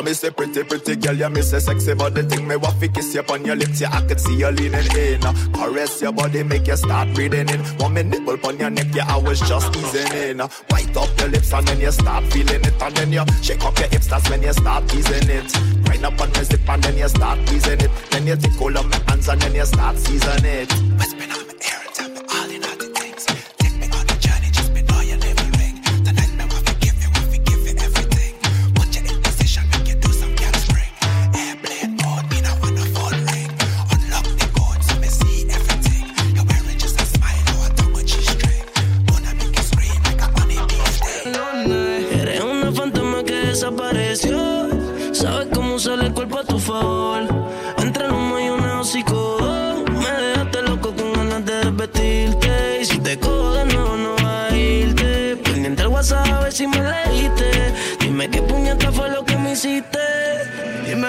So 0.00 0.04
me 0.04 0.14
say 0.14 0.30
pretty, 0.30 0.64
pretty 0.64 0.96
girl, 0.96 1.12
yeah, 1.14 1.28
me 1.28 1.42
say 1.42 1.58
sexy 1.58 1.92
body 1.92 2.22
thing. 2.22 2.48
Me 2.48 2.54
waffy 2.54 2.88
kiss 2.88 3.14
you 3.14 3.22
on 3.28 3.44
your 3.44 3.54
lips, 3.54 3.82
yeah, 3.82 3.94
I 3.94 4.00
could 4.00 4.18
see 4.18 4.34
you 4.34 4.48
leaning 4.48 4.96
in. 4.96 5.20
Caress 5.52 6.00
your 6.00 6.10
body, 6.10 6.42
make 6.42 6.66
you 6.66 6.76
start 6.78 7.14
breathing 7.14 7.50
in. 7.50 7.60
One 7.76 7.92
me 7.92 8.04
nipple 8.04 8.38
on 8.46 8.58
your 8.58 8.70
neck, 8.70 8.86
yeah, 8.94 9.04
I 9.14 9.18
was 9.18 9.40
just 9.40 9.76
easing 9.76 10.10
in. 10.12 10.38
White 10.38 10.96
up 10.96 11.20
your 11.20 11.28
lips 11.28 11.52
and 11.52 11.68
then 11.68 11.80
you 11.80 11.92
start 11.92 12.24
feeling 12.32 12.64
it. 12.64 12.82
And 12.82 12.96
then 12.96 13.12
you 13.12 13.24
shake 13.42 13.62
up 13.62 13.78
your 13.78 13.88
hips, 13.88 14.06
that's 14.06 14.30
when 14.30 14.42
you 14.42 14.54
start 14.54 14.88
teasing 14.88 15.28
it. 15.28 15.54
Wind 15.86 16.06
up 16.06 16.18
on 16.18 16.32
my 16.32 16.42
zip 16.44 16.66
and 16.66 16.82
then 16.82 16.96
you 16.96 17.08
start 17.08 17.46
teasing 17.46 17.80
it. 17.82 17.90
Then 18.10 18.26
you 18.26 18.36
take 18.36 18.52
hold 18.52 18.76
of 18.76 18.88
my 18.88 18.96
hands 19.06 19.28
and 19.28 19.38
then 19.42 19.54
you 19.54 19.66
start 19.66 19.98
seasoning 19.98 20.44
it. 20.46 20.72
Whisper 20.98 21.29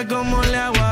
Dime 0.02 0.16
cómo 0.16 0.42
le 0.42 0.58
hago 0.58 0.91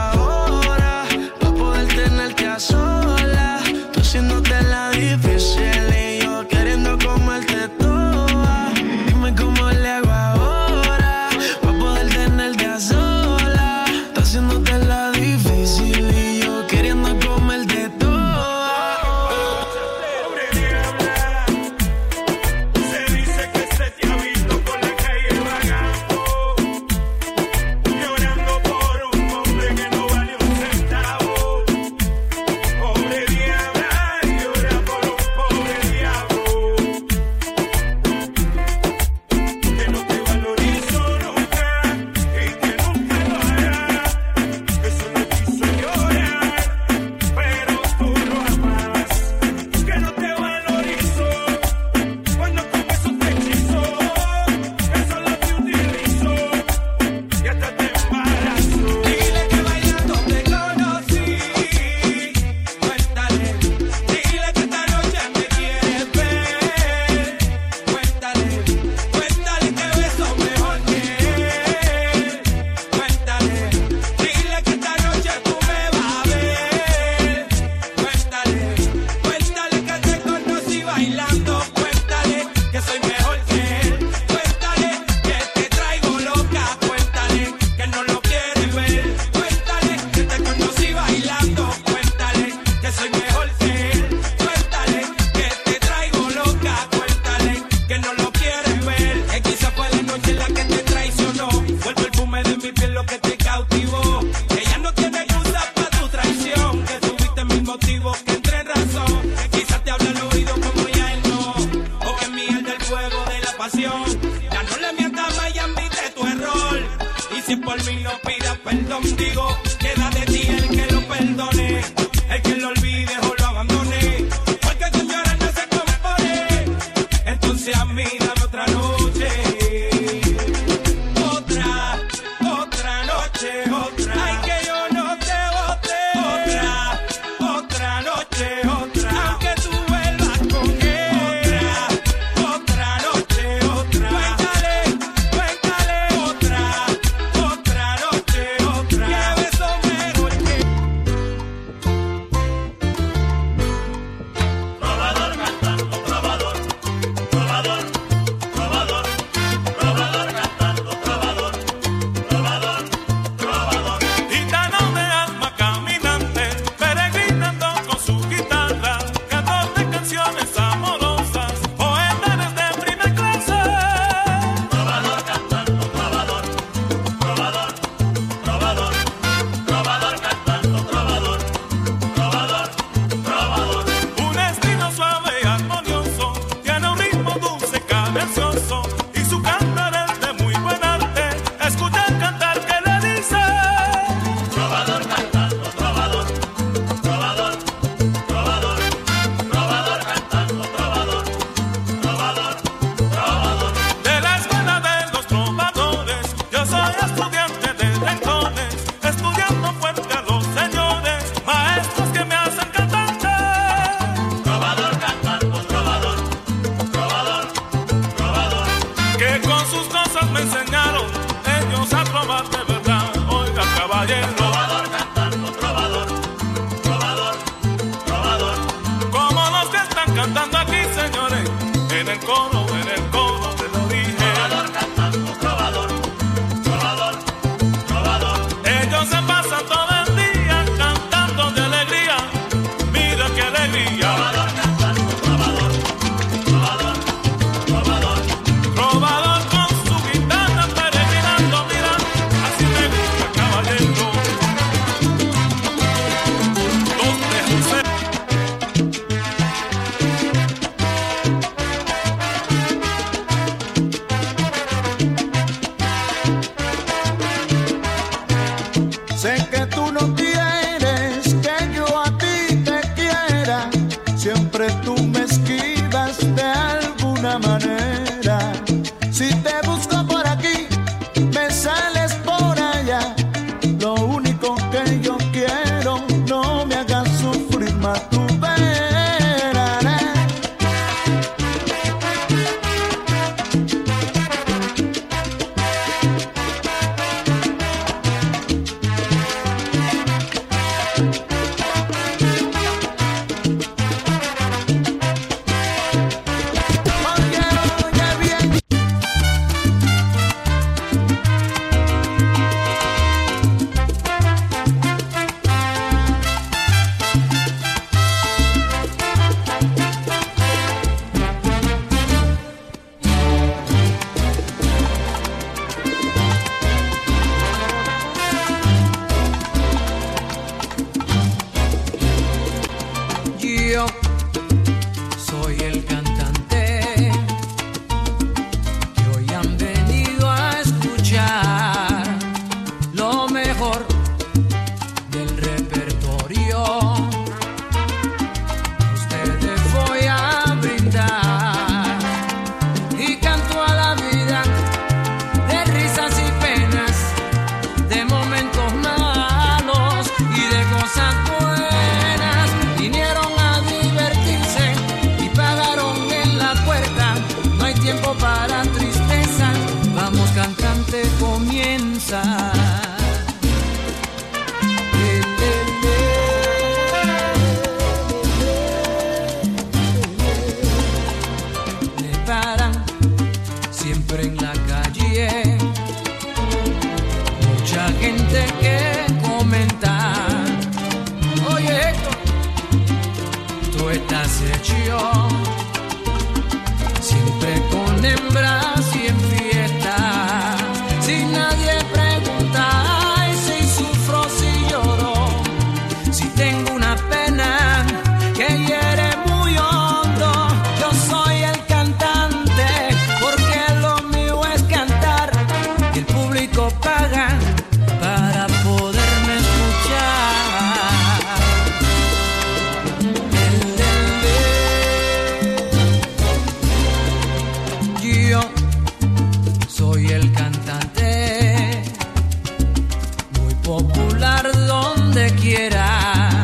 popular 433.70 434.52
donde 434.66 435.30
quiera, 435.36 436.44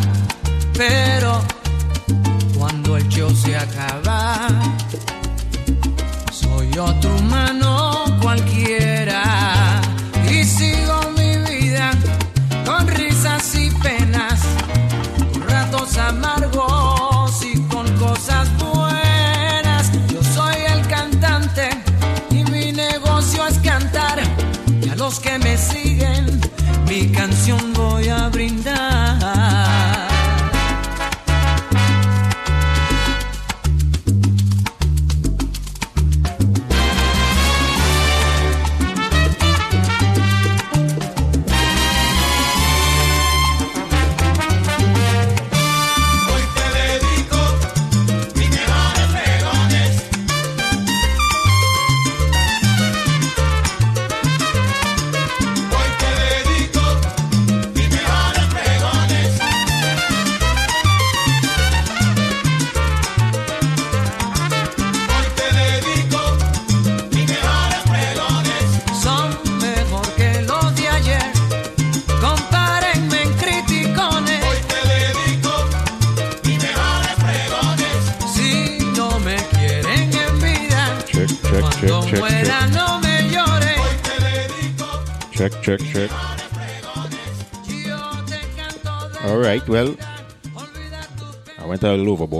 pero 0.77 1.41
cuando 2.56 2.97
el 2.97 3.07
show 3.10 3.31
se 3.31 3.57
acaba, 3.57 3.95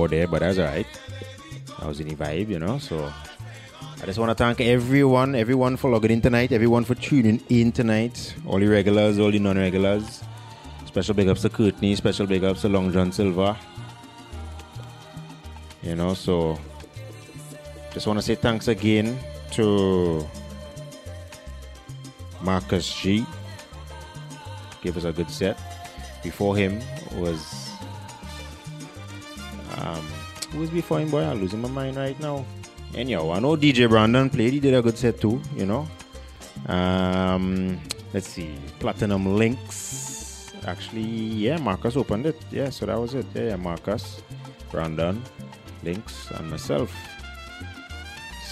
there, 0.08 0.28
but 0.28 0.40
that's 0.40 0.58
all 0.58 0.66
right. 0.66 0.88
I 1.80 1.88
was 1.88 2.00
in 2.00 2.08
the 2.08 2.16
vibe, 2.16 2.50
you 2.50 2.60
know, 2.60 2.78
so 2.78 3.12
I 4.02 4.06
just 4.06 4.20
want 4.20 4.30
to 4.30 4.36
thank 4.36 4.62
everyone, 4.62 5.36
everyone 5.36 5.78
for 5.78 5.90
logging 5.90 6.12
in 6.12 6.22
tonight, 6.22 6.52
everyone 6.52 6.84
for 6.84 6.96
tuning 6.96 7.42
in 7.50 7.72
tonight, 7.72 8.36
all 8.46 8.60
the 8.60 8.68
regulars, 8.68 9.20
all 9.20 9.32
the 9.32 9.40
non-regulars. 9.40 10.24
Special 10.86 11.14
big 11.14 11.28
ups 11.28 11.42
to 11.42 11.50
Courtney, 11.50 11.96
special 11.96 12.26
big 12.26 12.44
ups 12.44 12.62
to 12.62 12.70
Long 12.70 12.92
John 12.92 13.12
Silver. 13.12 13.58
You 15.82 15.96
know, 15.96 16.14
so 16.14 16.58
just 17.94 18.08
want 18.08 18.18
to 18.18 18.24
say 18.24 18.36
thanks 18.36 18.68
again 18.68 19.18
to 19.52 20.26
Marcus 22.42 22.94
G. 22.96 23.26
Gave 24.82 24.98
us 24.98 25.04
a 25.04 25.12
good 25.12 25.30
set. 25.30 25.58
Before 26.24 26.56
him 26.56 26.82
was 27.16 27.65
um 29.78 30.06
who 30.52 30.60
was 30.60 30.70
before 30.70 31.00
him 31.00 31.10
boy? 31.10 31.24
I'm 31.24 31.42
losing 31.42 31.62
my 31.62 31.70
mind 31.70 31.98
right 31.98 32.20
now. 32.20 32.46
Anyhow, 32.94 33.32
I 33.32 33.40
know 33.40 33.58
DJ 33.58 33.90
Brandon 33.90 34.30
played, 34.30 34.54
he 34.54 34.60
did 34.60 34.74
a 34.74 34.82
good 34.82 34.98
set 34.98 35.20
too, 35.20 35.42
you 35.56 35.66
know. 35.66 35.88
Um 36.68 37.80
let's 38.14 38.28
see, 38.28 38.56
Platinum 38.80 39.36
Links. 39.36 40.54
Actually, 40.66 41.02
yeah, 41.02 41.58
Marcus 41.58 41.96
opened 41.96 42.26
it. 42.26 42.42
Yeah, 42.52 42.70
so 42.70 42.86
that 42.86 43.00
was 43.00 43.14
it. 43.14 43.26
Yeah, 43.36 43.50
yeah 43.50 43.56
Marcus, 43.56 44.22
Brandon, 44.72 45.22
Links, 45.84 46.32
and 46.32 46.50
myself. 46.50 46.92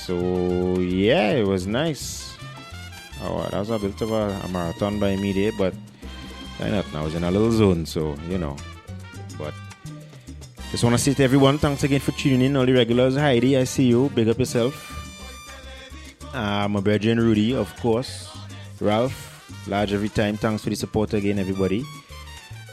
So 0.05 0.77
yeah, 0.79 1.31
it 1.31 1.47
was 1.47 1.65
nice. 1.65 2.35
Oh, 3.21 3.47
that 3.51 3.59
was 3.59 3.69
a 3.69 3.79
bit 3.79 3.99
of 4.01 4.11
a, 4.11 4.37
a 4.43 4.47
marathon 4.49 4.99
by 4.99 5.15
me 5.15 5.31
there, 5.31 5.53
but 5.57 5.73
why 6.57 6.69
not? 6.69 6.85
I 6.93 7.01
was 7.01 7.15
in 7.15 7.23
a 7.23 7.31
little 7.31 7.51
zone, 7.51 7.85
so 7.85 8.15
you 8.29 8.37
know. 8.37 8.57
But 9.37 9.53
just 10.73 10.83
want 10.83 10.95
to 10.95 10.97
say 10.97 11.13
to 11.13 11.23
everyone, 11.23 11.59
thanks 11.59 11.83
again 11.83 11.99
for 11.99 12.13
tuning 12.13 12.41
in. 12.41 12.57
All 12.57 12.65
the 12.65 12.73
regulars, 12.73 13.15
Heidi, 13.15 13.55
I 13.55 13.63
see 13.63 13.83
you. 13.83 14.09
Big 14.09 14.27
up 14.27 14.39
yourself. 14.39 14.73
Uh, 16.33 16.67
my 16.67 16.79
brethren 16.79 17.19
Rudy, 17.19 17.53
of 17.53 17.69
course. 17.79 18.35
Ralph, 18.81 19.47
large 19.67 19.93
every 19.93 20.09
time. 20.09 20.35
Thanks 20.35 20.63
for 20.63 20.71
the 20.71 20.75
support 20.75 21.13
again, 21.13 21.37
everybody. 21.37 21.85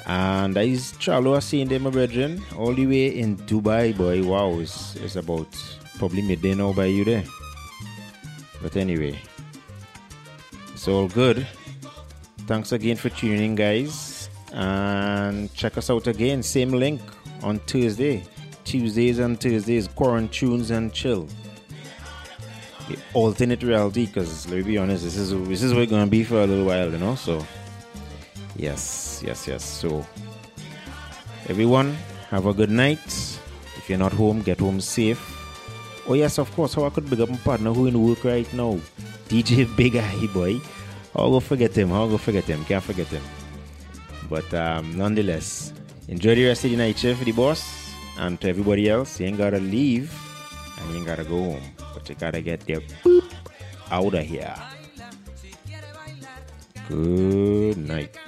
And 0.06 0.55
that 0.55 0.64
is 0.64 0.94
Charlo 0.94 1.36
I 1.36 1.40
seeing 1.40 1.68
them, 1.68 1.82
my 1.82 1.90
brethren, 1.90 2.43
all 2.56 2.72
the 2.72 2.86
way 2.86 3.09
in 3.09 3.36
Dubai, 3.36 3.94
boy. 3.94 4.24
Wow, 4.24 4.59
it's, 4.60 4.97
it's 4.97 5.16
about 5.16 5.48
probably 5.98 6.22
midday 6.22 6.55
now 6.55 6.72
by 6.72 6.86
you 6.86 7.05
there. 7.05 7.24
But 8.62 8.77
anyway, 8.77 9.20
it's 10.72 10.89
all 10.89 11.06
good. 11.06 11.47
Thanks 12.47 12.72
again 12.72 12.97
for 12.97 13.10
tuning 13.10 13.44
in, 13.44 13.55
guys. 13.56 14.31
And 14.55 15.52
check 15.52 15.77
us 15.77 15.90
out 15.90 16.06
again. 16.06 16.43
Same 16.43 16.72
link 16.72 17.02
on 17.42 17.58
Thursday. 17.60 18.24
Tuesdays 18.64 19.18
and 19.18 19.40
Thursdays, 19.40 19.88
Quarantunes 19.88 20.70
and 20.70 20.92
Chill. 20.92 21.26
The 22.88 22.98
alternate 23.14 23.62
reality, 23.62 24.06
because 24.06 24.48
let's 24.48 24.66
be 24.66 24.78
honest, 24.78 25.02
this 25.02 25.16
is 25.16 25.30
this 25.48 25.62
is 25.62 25.72
what 25.72 25.82
it's 25.82 25.90
gonna 25.90 26.06
be 26.06 26.22
for 26.22 26.42
a 26.42 26.46
little 26.46 26.66
while, 26.66 26.90
you 26.90 26.98
know. 26.98 27.14
So 27.14 27.44
yes, 28.56 29.22
yes, 29.26 29.48
yes. 29.48 29.64
So 29.64 30.06
everyone, 31.48 31.96
have 32.30 32.46
a 32.46 32.54
good 32.54 32.70
night. 32.70 33.04
If 33.76 33.88
you're 33.88 33.98
not 33.98 34.12
home, 34.12 34.42
get 34.42 34.60
home 34.60 34.80
safe. 34.80 35.20
Oh 36.06 36.14
yes, 36.14 36.38
of 36.38 36.54
course. 36.54 36.74
How 36.74 36.84
I 36.84 36.90
could 36.90 37.08
big 37.10 37.20
up 37.20 37.28
my 37.28 37.36
partner 37.38 37.72
who 37.72 37.86
in 37.86 38.00
work 38.00 38.22
right 38.24 38.52
now, 38.54 38.78
DJ 39.28 39.64
Big 39.76 39.96
Eye 39.96 40.26
Boy. 40.32 40.60
How 41.14 41.26
I 41.26 41.28
go 41.28 41.40
forget 41.40 41.76
him? 41.76 41.88
How 41.88 42.06
I 42.06 42.08
go 42.08 42.18
forget 42.18 42.44
him? 42.44 42.64
Can't 42.64 42.84
forget 42.84 43.08
him. 43.08 43.22
But 44.28 44.52
um, 44.54 44.96
nonetheless, 44.96 45.72
enjoy 46.10 46.34
the 46.34 46.46
rest 46.46 46.64
of 46.64 46.70
the 46.70 46.76
night 46.76 46.98
shift, 46.98 47.24
the 47.24 47.32
boss, 47.32 47.94
and 48.18 48.40
to 48.40 48.48
everybody 48.48 48.90
else. 48.90 49.20
You 49.20 49.26
ain't 49.26 49.38
gotta 49.38 49.60
leave, 49.60 50.12
and 50.78 50.90
you 50.90 50.96
ain't 50.98 51.06
gotta 51.06 51.24
go 51.24 51.54
home, 51.54 51.62
but 51.94 52.08
you 52.08 52.16
gotta 52.16 52.42
get 52.42 52.66
there 52.66 52.82
out 53.90 54.14
of 54.14 54.24
here. 54.26 54.56
Good 56.88 57.78
night. 57.78 58.18